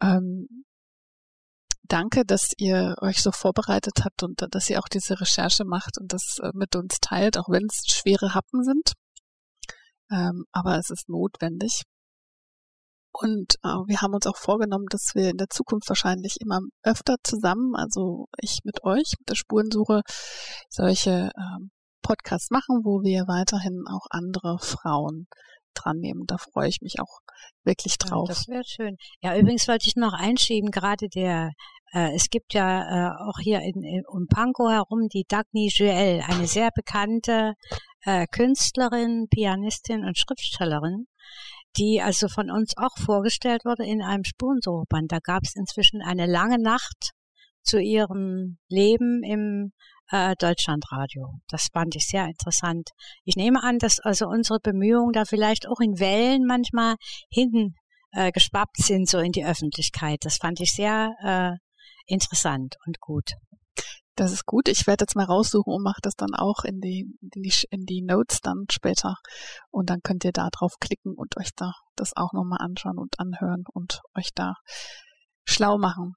[0.00, 0.64] Ähm,
[1.82, 6.12] danke, dass ihr euch so vorbereitet habt und dass ihr auch diese Recherche macht und
[6.12, 8.92] das äh, mit uns teilt, auch wenn es schwere Happen sind.
[10.10, 11.82] Ähm, aber es ist notwendig.
[13.12, 17.16] Und äh, wir haben uns auch vorgenommen, dass wir in der Zukunft wahrscheinlich immer öfter
[17.22, 20.02] zusammen, also ich mit euch, mit der Spurensuche,
[20.68, 21.70] solche ähm,
[22.02, 25.26] Podcasts machen, wo wir weiterhin auch andere Frauen
[25.74, 26.24] dran nehmen.
[26.26, 27.20] Da freue ich mich auch
[27.64, 28.28] wirklich drauf.
[28.28, 28.96] Ja, das wäre schön.
[29.22, 31.52] Ja, übrigens wollte ich noch einschieben, gerade der,
[31.92, 36.22] äh, es gibt ja äh, auch hier in, in, um Pankow herum die Dagny Joel,
[36.26, 37.54] eine sehr bekannte
[38.06, 41.06] äh, Künstlerin, Pianistin und Schriftstellerin,
[41.76, 45.12] die also von uns auch vorgestellt wurde in einem Spurensuchband.
[45.12, 47.10] Da gab es inzwischen eine lange Nacht
[47.62, 49.72] zu ihrem Leben im
[50.10, 51.40] äh, Deutschlandradio.
[51.48, 52.90] Das fand ich sehr interessant.
[53.24, 56.94] Ich nehme an, dass also unsere Bemühungen da vielleicht auch in Wellen manchmal
[57.28, 57.74] hinten
[58.12, 60.18] äh, geschwappt sind, so in die Öffentlichkeit.
[60.20, 61.56] Das fand ich sehr äh,
[62.06, 63.32] interessant und gut.
[64.16, 64.68] Das ist gut.
[64.68, 67.84] Ich werde jetzt mal raussuchen und mache das dann auch in die, in die, in
[67.84, 69.14] die Notes dann später.
[69.70, 73.18] Und dann könnt ihr da drauf klicken und euch da das auch nochmal anschauen und
[73.18, 74.54] anhören und euch da
[75.44, 76.14] schlau machen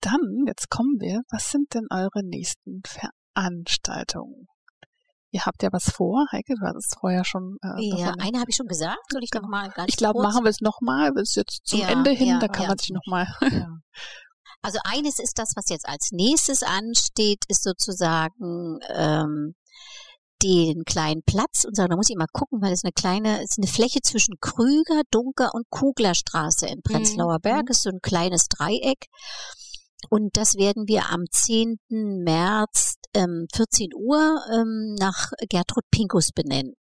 [0.00, 2.82] dann, jetzt kommen wir, was sind denn eure nächsten
[3.34, 4.46] Veranstaltungen?
[5.30, 7.58] Ihr habt ja was vor, Heike, du hast es vorher schon.
[7.62, 8.98] Äh, ja, eine habe ich schon gesagt.
[9.10, 9.46] Soll ich ganz
[9.88, 12.62] Ich glaube, machen wir es nochmal, bis jetzt zum ja, Ende hin, ja, da kann
[12.62, 13.26] ja, man sich nochmal.
[13.42, 13.68] Ja.
[14.62, 19.54] Also eines ist das, was jetzt als nächstes ansteht, ist sozusagen ähm,
[20.42, 23.50] den kleinen Platz und sagen, da muss ich mal gucken, weil es eine kleine, es
[23.50, 27.70] ist eine Fläche zwischen Krüger, Dunker und Kuglerstraße in Prenzlauer Berg, mhm.
[27.70, 29.06] ist so ein kleines Dreieck.
[30.10, 31.78] Und das werden wir am 10.
[31.88, 36.74] März ähm, 14 Uhr ähm, nach Gertrud Pinkus benennen.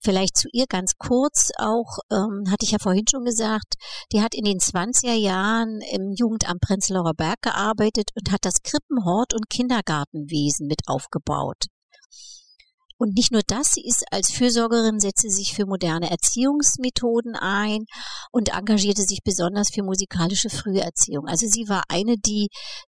[0.00, 3.74] Vielleicht zu ihr ganz kurz auch, ähm, hatte ich ja vorhin schon gesagt,
[4.12, 9.34] die hat in den 20er Jahren im Jugendamt Prenzlauer Berg gearbeitet und hat das Krippenhort
[9.34, 11.66] und Kindergartenwesen mit aufgebaut.
[12.98, 17.84] Und nicht nur das, sie ist als Fürsorgerin, setzte sich für moderne Erziehungsmethoden ein
[18.32, 21.26] und engagierte sich besonders für musikalische Früherziehung.
[21.28, 22.48] Also sie war eine, die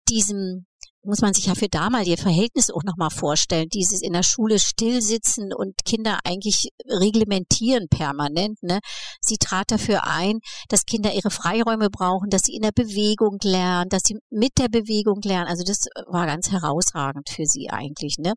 [0.10, 0.66] diesem
[1.04, 3.70] muss man sich ja für damalige Verhältnisse auch nochmal vorstellen.
[3.70, 8.62] Dieses in der Schule stillsitzen und Kinder eigentlich reglementieren permanent.
[8.62, 8.80] Ne?
[9.22, 13.90] Sie trat dafür ein, dass Kinder ihre Freiräume brauchen, dass sie in der Bewegung lernen,
[13.90, 15.48] dass sie mit der Bewegung lernen.
[15.48, 18.18] Also das war ganz herausragend für sie eigentlich.
[18.18, 18.34] Ne?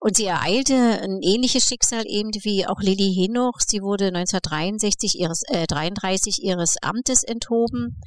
[0.00, 3.58] Und sie ereilte ein ähnliches Schicksal eben wie auch Lilly Henoch.
[3.66, 8.00] Sie wurde 1963 ihres, äh, 33 ihres Amtes enthoben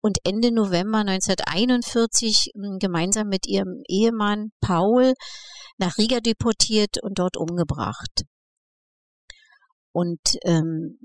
[0.00, 5.14] und Ende November 1941 hm, gemeinsam mit ihrem Ehemann Paul
[5.78, 8.24] nach Riga deportiert und dort umgebracht.
[9.92, 10.98] Und ähm,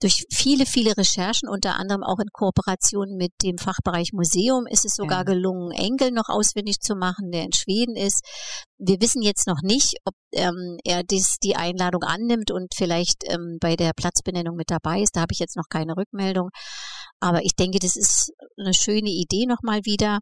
[0.00, 4.94] durch viele, viele Recherchen, unter anderem auch in Kooperation mit dem Fachbereich Museum, ist es
[4.94, 5.22] sogar ja.
[5.24, 8.24] gelungen, Engel noch auswendig zu machen, der in Schweden ist.
[8.78, 13.58] Wir wissen jetzt noch nicht, ob ähm, er dies, die Einladung annimmt und vielleicht ähm,
[13.60, 15.16] bei der Platzbenennung mit dabei ist.
[15.16, 16.50] Da habe ich jetzt noch keine Rückmeldung.
[17.20, 20.18] Aber ich denke, das ist eine schöne Idee nochmal wieder.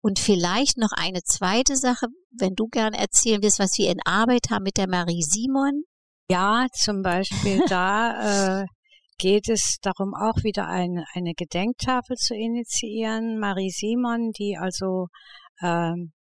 [0.00, 2.06] Und vielleicht noch eine zweite Sache,
[2.36, 5.84] wenn du gerne erzählen willst, was wir in Arbeit haben mit der Marie Simon.
[6.28, 8.66] Ja, zum Beispiel da äh,
[9.22, 13.38] geht es darum, auch wieder eine, eine Gedenktafel zu initiieren.
[13.38, 15.06] Marie Simon, die also
[15.62, 16.12] ähm,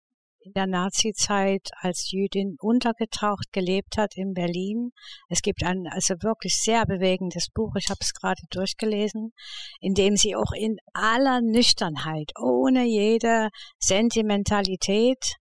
[0.41, 4.91] in der Nazizeit als Jüdin untergetaucht gelebt hat in Berlin.
[5.29, 9.33] Es gibt ein also wirklich sehr bewegendes Buch, ich habe es gerade durchgelesen,
[9.79, 13.49] in dem sie auch in aller Nüchternheit, ohne jede
[13.79, 15.37] Sentimentalität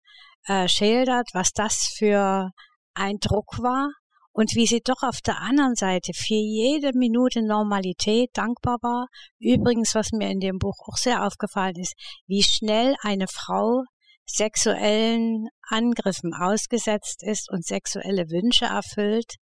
[0.48, 2.52] äh, schildert, was das für
[2.94, 3.90] ein Druck war
[4.32, 9.08] und wie sie doch auf der anderen Seite für jede Minute Normalität dankbar war.
[9.40, 11.96] Übrigens, was mir in dem Buch auch sehr aufgefallen ist,
[12.28, 13.84] wie schnell eine Frau
[14.26, 19.36] sexuellen Angriffen ausgesetzt ist und sexuelle Wünsche erfüllt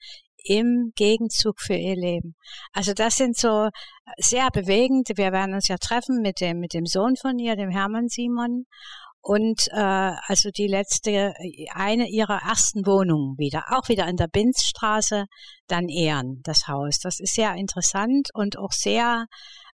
[0.44, 2.36] im Gegenzug für ihr Leben.
[2.72, 3.70] Also das sind so
[4.18, 5.10] sehr bewegend.
[5.16, 8.66] Wir werden uns ja treffen mit dem, mit dem Sohn von ihr, dem Hermann Simon.
[9.28, 11.34] Und äh, also die letzte,
[11.74, 15.26] eine ihrer ersten Wohnungen wieder, auch wieder in der Binzstraße,
[15.68, 17.00] dann Ehren, das Haus.
[17.00, 19.26] Das ist sehr interessant und auch sehr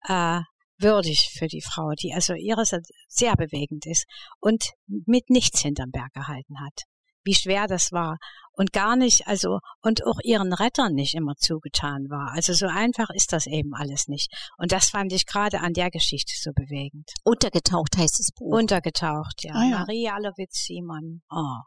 [0.08, 0.40] äh,
[0.78, 2.74] würdig für die Frau, die also ihres
[3.10, 4.06] sehr bewegend ist
[4.40, 6.84] und mit nichts hinterm Berg gehalten hat.
[7.24, 8.18] Wie schwer das war
[8.54, 12.32] und gar nicht, also und auch ihren Rettern nicht immer zugetan war.
[12.34, 14.32] Also so einfach ist das eben alles nicht.
[14.58, 17.10] Und das fand ich gerade an der Geschichte so bewegend.
[17.24, 18.58] Untergetaucht heißt das Buch.
[18.58, 19.54] Untergetaucht, ja.
[19.54, 19.80] Ah, ja.
[19.80, 21.22] Maria Lowitz-Simon.
[21.30, 21.62] Oh.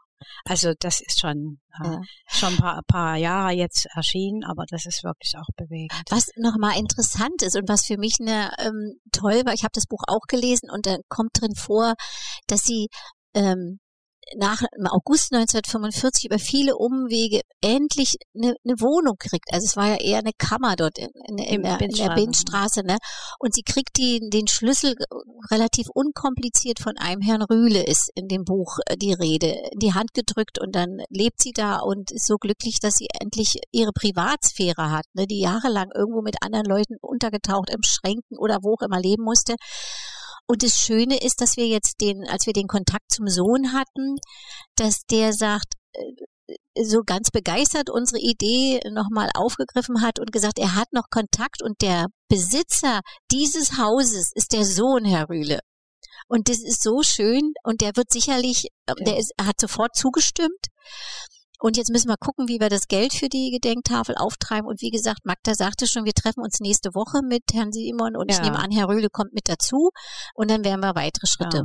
[0.45, 2.01] Also das ist schon äh, ja.
[2.27, 5.91] schon ein paar, paar Jahre jetzt erschienen, aber das ist wirklich auch bewegend.
[6.09, 9.85] Was nochmal interessant ist und was für mich eine, ähm, toll war, ich habe das
[9.85, 11.95] Buch auch gelesen und da kommt drin vor,
[12.47, 12.87] dass sie
[13.33, 13.79] ähm,
[14.37, 19.53] nach im August 1945 über viele Umwege endlich eine, eine Wohnung kriegt.
[19.53, 22.83] Also es war ja eher eine Kammer dort in, in, in, der, in der Bindstraße,
[22.83, 22.97] ne?
[23.39, 24.95] Und sie kriegt die, den Schlüssel
[25.51, 29.93] relativ unkompliziert von einem Herrn Rühle ist in dem Buch äh, die Rede in die
[29.93, 33.91] Hand gedrückt und dann lebt sie da und ist so glücklich, dass sie endlich ihre
[33.91, 35.27] Privatsphäre hat, ne?
[35.27, 39.55] Die jahrelang irgendwo mit anderen Leuten untergetaucht im Schränken oder wo auch immer leben musste.
[40.47, 44.17] Und das Schöne ist, dass wir jetzt den, als wir den Kontakt zum Sohn hatten,
[44.75, 46.01] dass der sagt, äh,
[46.77, 51.81] so ganz begeistert unsere Idee nochmal aufgegriffen hat und gesagt, er hat noch Kontakt und
[51.81, 55.59] der Besitzer dieses Hauses ist der Sohn, Herr Rühle.
[56.27, 60.67] Und das ist so schön und der wird sicherlich, äh, der ist, hat sofort zugestimmt.
[61.65, 64.67] Und jetzt müssen wir gucken, wie wir das Geld für die Gedenktafel auftreiben.
[64.67, 68.29] Und wie gesagt, Magda sagte schon, wir treffen uns nächste Woche mit Herrn Simon und
[68.29, 68.37] ja.
[68.37, 69.89] ich nehme an, Herr Röhle kommt mit dazu.
[70.35, 71.57] Und dann werden wir weitere Schritte.
[71.57, 71.63] Ja.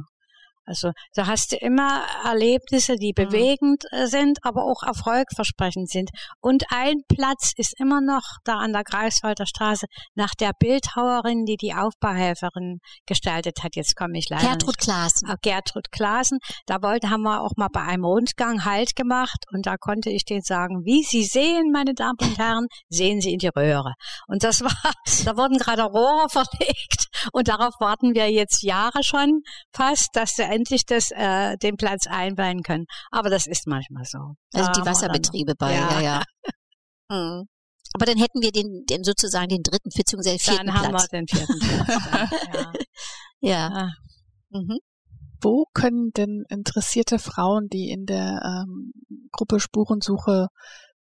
[0.71, 3.25] Also da hast du immer Erlebnisse, die mhm.
[3.25, 6.11] bewegend äh, sind, aber auch erfolgversprechend sind.
[6.41, 11.57] Und ein Platz ist immer noch da an der Greifswalder Straße nach der Bildhauerin, die
[11.57, 13.75] die Aufbauhelferin gestaltet hat.
[13.75, 15.29] Jetzt komme ich leider Gertrud Klaassen.
[15.29, 16.39] Ah, Gertrud Klaassen.
[16.67, 20.25] Da wollte, haben wir auch mal bei einem Rundgang Halt gemacht und da konnte ich
[20.25, 23.95] denen sagen, wie Sie sehen, meine Damen und Herren, sehen Sie in die Röhre.
[24.29, 24.71] Und das war,
[25.25, 29.43] da wurden gerade Rohre verlegt und darauf warten wir jetzt Jahre schon
[29.73, 32.85] fast, dass der endlich das, äh, den Platz einweihen können.
[33.11, 34.35] Aber das ist manchmal so.
[34.53, 36.01] Also die Wasserbetriebe bei, ja, ja.
[36.01, 36.23] ja.
[37.13, 37.49] hm.
[37.95, 40.39] Aber dann hätten wir den, den sozusagen den dritten bzw.
[40.39, 42.31] vierten Dann haben wir den vierten Platz.
[42.55, 42.73] ja.
[43.41, 43.69] ja.
[43.69, 43.91] Ah.
[44.51, 44.79] Mhm.
[45.43, 48.93] Wo können denn interessierte Frauen, die in der ähm,
[49.33, 50.49] Gruppe Spurensuche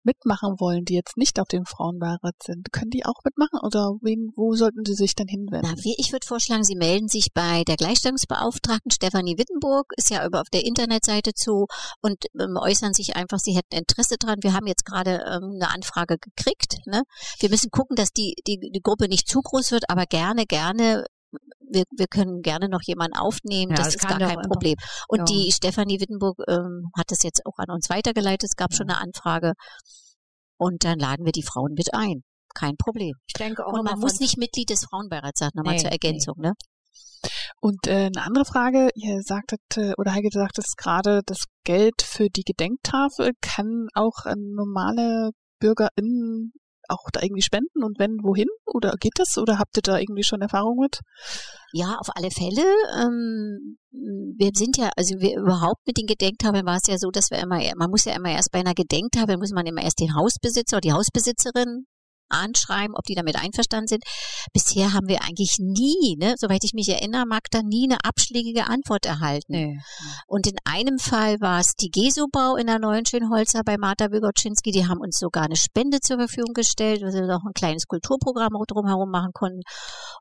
[0.07, 4.31] mitmachen wollen, die jetzt nicht auf dem Frauenbeirat sind, können die auch mitmachen oder wen,
[4.35, 5.75] wo sollten sie sich denn hinwenden?
[5.75, 10.41] Na, ich würde vorschlagen, sie melden sich bei der Gleichstellungsbeauftragten Stefanie Wittenburg, ist ja über
[10.41, 11.67] auf der Internetseite zu
[12.01, 14.39] und ähm, äußern sich einfach, sie hätten Interesse dran.
[14.41, 16.77] Wir haben jetzt gerade ähm, eine Anfrage gekriegt.
[16.85, 17.03] Ne?
[17.39, 21.05] Wir müssen gucken, dass die, die, die Gruppe nicht zu groß wird, aber gerne, gerne
[21.59, 24.75] wir, wir können gerne noch jemanden aufnehmen, ja, das, das ist gar kein Problem.
[25.07, 25.25] Und ja.
[25.25, 28.77] die Stefanie Wittenburg ähm, hat das jetzt auch an uns weitergeleitet, es gab ja.
[28.77, 29.53] schon eine Anfrage
[30.57, 32.23] und dann laden wir die Frauen mit ein.
[32.53, 33.13] Kein Problem.
[33.27, 36.35] Ich denke auch und man muss nicht Mitglied des Frauenbeirats sein, nochmal nee, zur Ergänzung,
[36.37, 36.47] nee.
[36.47, 36.53] ne?
[37.59, 42.01] Und äh, eine andere Frage, ihr sagtet, äh, oder Heike sagt es gerade, das Geld
[42.01, 46.53] für die Gedenktafel kann auch normale BürgerInnen
[46.87, 48.47] auch da irgendwie spenden und wenn, wohin?
[48.65, 49.37] Oder geht das?
[49.37, 50.99] Oder habt ihr da irgendwie schon Erfahrung mit?
[51.73, 52.63] Ja, auf alle Fälle.
[52.99, 57.31] Ähm, wir sind ja, also wir überhaupt mit den Gedenktafeln war es ja so, dass
[57.31, 60.15] wir immer, man muss ja immer erst bei einer Gedenktafel, muss man immer erst den
[60.15, 61.85] Hausbesitzer oder die Hausbesitzerin
[62.29, 64.03] anschreiben, ob die damit einverstanden sind.
[64.53, 69.05] Bisher haben wir eigentlich nie, ne, soweit ich mich erinnere, Magda, nie eine abschlägige Antwort
[69.05, 69.53] erhalten.
[69.53, 69.79] Nee.
[70.27, 74.71] Und in einem Fall war es die Gesobau in der neuen Schönholzer bei Marta Wygoczynski,
[74.71, 78.53] die haben uns sogar eine Spende zur Verfügung gestellt, wo wir noch ein kleines Kulturprogramm
[78.67, 79.61] drumherum machen konnten.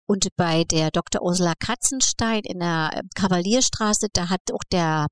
[0.07, 1.23] Und bei der Dr.
[1.23, 5.07] Ursula Katzenstein in der äh, Kavalierstraße, da hat auch der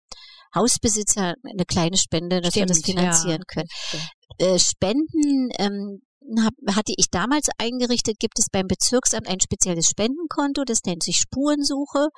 [0.55, 3.45] Hausbesitzer eine kleine Spende, dass Stimmt, wir das finanzieren ja.
[3.47, 3.69] können.
[4.39, 6.01] Äh, Spenden, ähm,
[6.41, 11.17] hab, hatte ich damals eingerichtet, gibt es beim Bezirksamt ein spezielles Spendenkonto, das nennt sich
[11.17, 12.09] Spurensuche.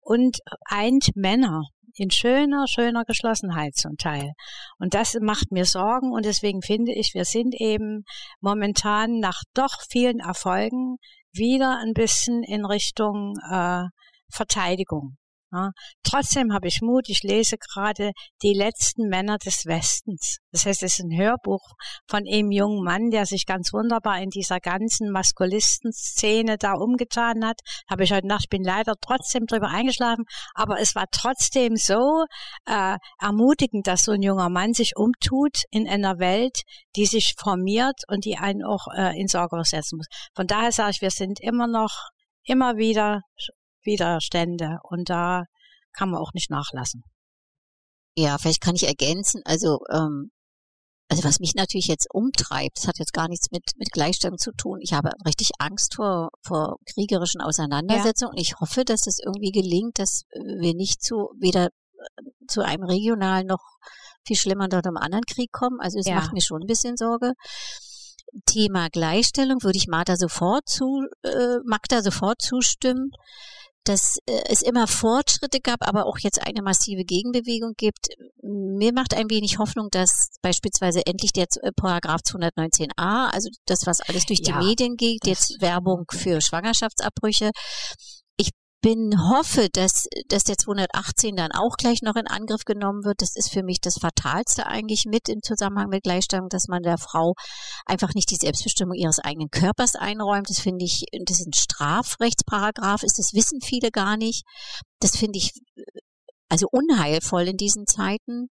[0.00, 1.64] und eint Männer
[1.94, 4.32] in schöner, schöner Geschlossenheit zum Teil.
[4.78, 8.04] Und das macht mir Sorgen und deswegen finde ich, wir sind eben
[8.40, 10.96] momentan nach doch vielen Erfolgen
[11.32, 13.84] wieder ein bisschen in Richtung äh,
[14.32, 15.16] Verteidigung.
[15.52, 15.70] Ja.
[16.04, 17.08] Trotzdem habe ich Mut.
[17.08, 20.38] Ich lese gerade Die letzten Männer des Westens.
[20.52, 21.60] Das heißt, es ist ein Hörbuch
[22.08, 27.60] von einem jungen Mann, der sich ganz wunderbar in dieser ganzen Maskulisten-Szene da umgetan hat.
[27.90, 30.24] Habe ich heute Nacht, bin leider trotzdem drüber eingeschlafen,
[30.54, 32.24] aber es war trotzdem so
[32.66, 36.62] äh, ermutigend, dass so ein junger Mann sich umtut in einer Welt,
[36.96, 40.06] die sich formiert und die einen auch äh, in Sorge setzen muss.
[40.34, 42.10] Von daher sage ich, wir sind immer noch
[42.44, 43.20] immer wieder
[43.82, 45.44] Widerstände und da
[45.92, 47.02] kann man auch nicht nachlassen.
[48.16, 50.30] Ja, vielleicht kann ich ergänzen, also ähm,
[51.10, 54.52] also was mich natürlich jetzt umtreibt, das hat jetzt gar nichts mit, mit Gleichstellung zu
[54.52, 54.78] tun.
[54.80, 58.36] Ich habe richtig Angst vor, vor kriegerischen Auseinandersetzungen.
[58.36, 58.42] Ja.
[58.42, 63.48] Ich hoffe, dass es irgendwie gelingt, dass wir nicht zu, weder äh, zu einem regionalen
[63.48, 63.64] noch
[64.24, 65.80] viel schlimmer dort einem anderen Krieg kommen.
[65.80, 66.14] Also es ja.
[66.14, 67.32] macht mir schon ein bisschen Sorge.
[68.46, 73.10] Thema Gleichstellung würde ich Magda sofort zu, äh, Magda sofort zustimmen
[73.84, 78.08] dass äh, es immer Fortschritte gab, aber auch jetzt eine massive Gegenbewegung gibt.
[78.42, 84.00] Mir macht ein wenig Hoffnung, dass beispielsweise endlich der äh, Paragraph 219a, also das, was
[84.00, 87.50] alles durch ja, die Medien geht, jetzt Werbung für Schwangerschaftsabbrüche,
[88.80, 93.22] bin, hoffe, dass, dass der 218 dann auch gleich noch in Angriff genommen wird.
[93.22, 96.98] Das ist für mich das Fatalste eigentlich mit im Zusammenhang mit Gleichstellung, dass man der
[96.98, 97.34] Frau
[97.86, 100.48] einfach nicht die Selbstbestimmung ihres eigenen Körpers einräumt.
[100.48, 104.44] Das finde ich, das ist ein Strafrechtsparagraph ist, das wissen viele gar nicht.
[105.00, 105.52] Das finde ich
[106.48, 108.48] also unheilvoll in diesen Zeiten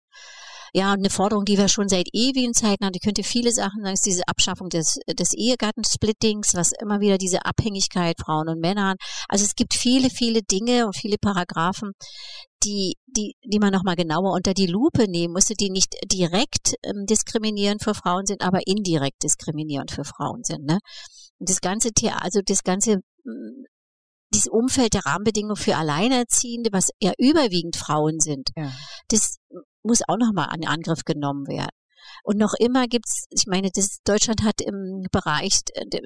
[0.76, 3.94] ja, eine Forderung, die wir schon seit ewigen Zeiten haben, die könnte viele Sachen sagen,
[3.94, 8.96] ist diese Abschaffung des, des Ehegattensplittings, was immer wieder diese Abhängigkeit Frauen und Männern.
[9.28, 11.92] Also es gibt viele, viele Dinge und viele Paragraphen,
[12.64, 17.06] die, die, die man nochmal genauer unter die Lupe nehmen musste, die nicht direkt ähm,
[17.06, 20.64] diskriminierend für Frauen sind, aber indirekt diskriminierend für Frauen sind.
[20.64, 20.80] Ne?
[21.38, 23.64] Und das ganze Theater, also das ganze mm,
[24.34, 28.72] dieses Umfeld der Rahmenbedingungen für Alleinerziehende, was ja überwiegend Frauen sind, ja.
[29.08, 29.38] das
[29.84, 31.70] muss auch nochmal an Angriff genommen werden.
[32.22, 35.60] Und noch immer gibt's, ich meine, das, Deutschland hat im Bereich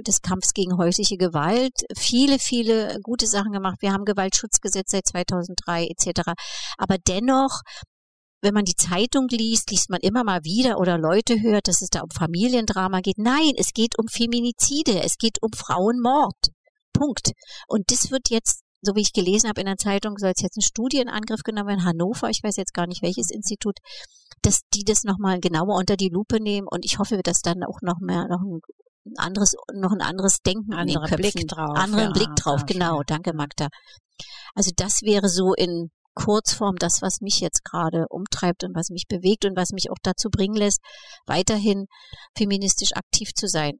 [0.06, 3.78] des Kampfs gegen häusliche Gewalt viele, viele gute Sachen gemacht.
[3.80, 6.32] Wir haben Gewaltschutzgesetz seit 2003 etc.
[6.76, 7.62] Aber dennoch
[8.40, 11.90] wenn man die Zeitung liest, liest man immer mal wieder oder Leute hört, dass es
[11.90, 13.18] da um Familiendrama geht.
[13.18, 16.52] Nein, es geht um Feminizide, es geht um Frauenmord.
[16.92, 17.32] Punkt.
[17.66, 20.56] Und das wird jetzt so wie ich gelesen habe in der Zeitung, soll es jetzt
[20.56, 23.78] ein Studie in Angriff genommen werden, Hannover, ich weiß jetzt gar nicht welches Institut,
[24.42, 27.80] dass die das nochmal genauer unter die Lupe nehmen und ich hoffe, dass dann auch
[27.82, 28.60] noch mehr, noch ein
[29.16, 31.76] anderes, noch ein anderes Denken Andere an den Köpfen, Blick drauf.
[31.76, 33.68] Anderen ja, Blick drauf, genau, danke Magda.
[34.54, 39.06] Also das wäre so in Kurzform das, was mich jetzt gerade umtreibt und was mich
[39.08, 40.80] bewegt und was mich auch dazu bringen lässt,
[41.26, 41.86] weiterhin
[42.36, 43.78] feministisch aktiv zu sein.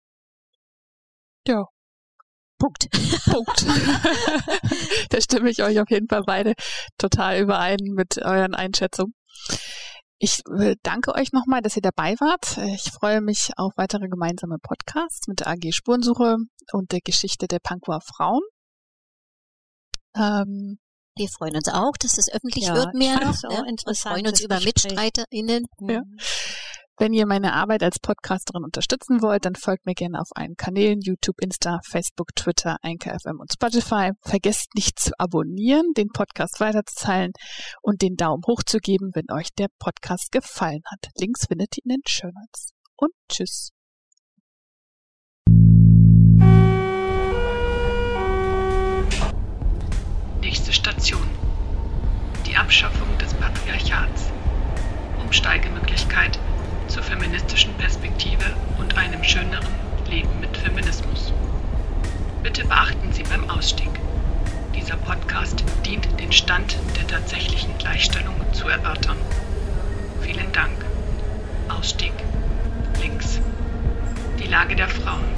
[1.46, 1.64] Ja,
[2.58, 2.88] Punkt.
[3.24, 3.66] Punkt.
[5.10, 6.54] da stimme ich euch auf jeden Fall beide
[6.98, 9.14] total überein mit euren Einschätzungen.
[10.18, 12.58] Ich äh, danke euch nochmal, dass ihr dabei wart.
[12.74, 16.38] Ich freue mich auf weitere gemeinsame Podcasts mit der AG Spurensuche
[16.72, 18.42] und der Geschichte der Pankower Frauen.
[20.16, 20.78] Ähm,
[21.18, 23.42] wir freuen uns auch, dass es öffentlich ja, wird mehr noch.
[23.66, 23.86] Interessant.
[23.86, 25.66] Wir freuen uns über MitstreiterInnen.
[25.80, 26.02] Ja.
[27.00, 31.00] Wenn ihr meine Arbeit als Podcasterin unterstützen wollt, dann folgt mir gerne auf allen Kanälen
[31.00, 34.10] YouTube, Insta, Facebook, Twitter, Anchor FM und Spotify.
[34.22, 37.30] Vergesst nicht zu abonnieren, den Podcast weiterzuteilen
[37.82, 41.12] und den Daumen hoch zu geben, wenn euch der Podcast gefallen hat.
[41.16, 42.72] Links findet ihr in den Show Notes.
[42.96, 43.70] Und tschüss.
[50.40, 51.28] Nächste Station.
[52.44, 54.32] Die Abschaffung des Patriarchats.
[55.22, 56.40] Umsteigemöglichkeit
[56.88, 58.44] zur feministischen Perspektive
[58.78, 59.68] und einem schöneren
[60.08, 61.32] Leben mit Feminismus.
[62.42, 63.90] Bitte beachten Sie beim Ausstieg.
[64.74, 69.18] Dieser Podcast dient den Stand der tatsächlichen Gleichstellung zu erörtern.
[70.22, 70.84] Vielen Dank.
[71.68, 72.14] Ausstieg.
[73.00, 73.38] Links.
[74.38, 75.28] Die Lage der Frauen